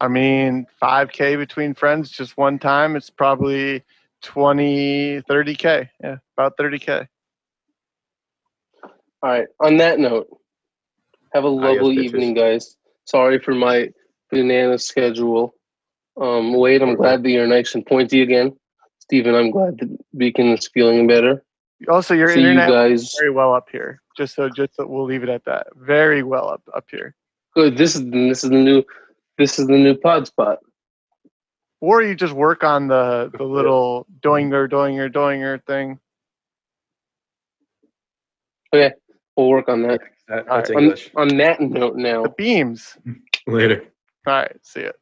[0.00, 3.82] I mean, 5K between friends just one time, it's probably
[4.22, 5.88] 20, 30K.
[6.02, 7.08] Yeah, about 30K.
[8.84, 9.46] All right.
[9.60, 10.28] On that note,
[11.32, 12.76] have a lovely evening, guys.
[13.04, 13.90] Sorry for my
[14.30, 15.54] banana schedule.
[16.20, 18.56] Um, Wade, I'm glad that you're nice and pointy again.
[19.00, 21.44] Stephen, I'm glad that Beacon is feeling better.
[21.88, 23.14] Also, your See you internet is guys.
[23.20, 24.00] very well up here.
[24.16, 25.66] Just so, just so we'll leave it at that.
[25.76, 27.14] Very well up up here.
[27.54, 27.76] Good.
[27.76, 28.82] This is this is the new
[29.36, 30.58] this is the new pod spot.
[31.82, 35.98] Or you just work on the the little doinger, doinger, doinger thing.
[38.74, 38.94] Okay,
[39.36, 40.00] we'll work on that.
[40.28, 41.10] That- All that's right.
[41.14, 42.22] On, on that note now.
[42.24, 42.96] The beams.
[43.46, 43.84] Later.
[44.26, 44.96] All right, see it.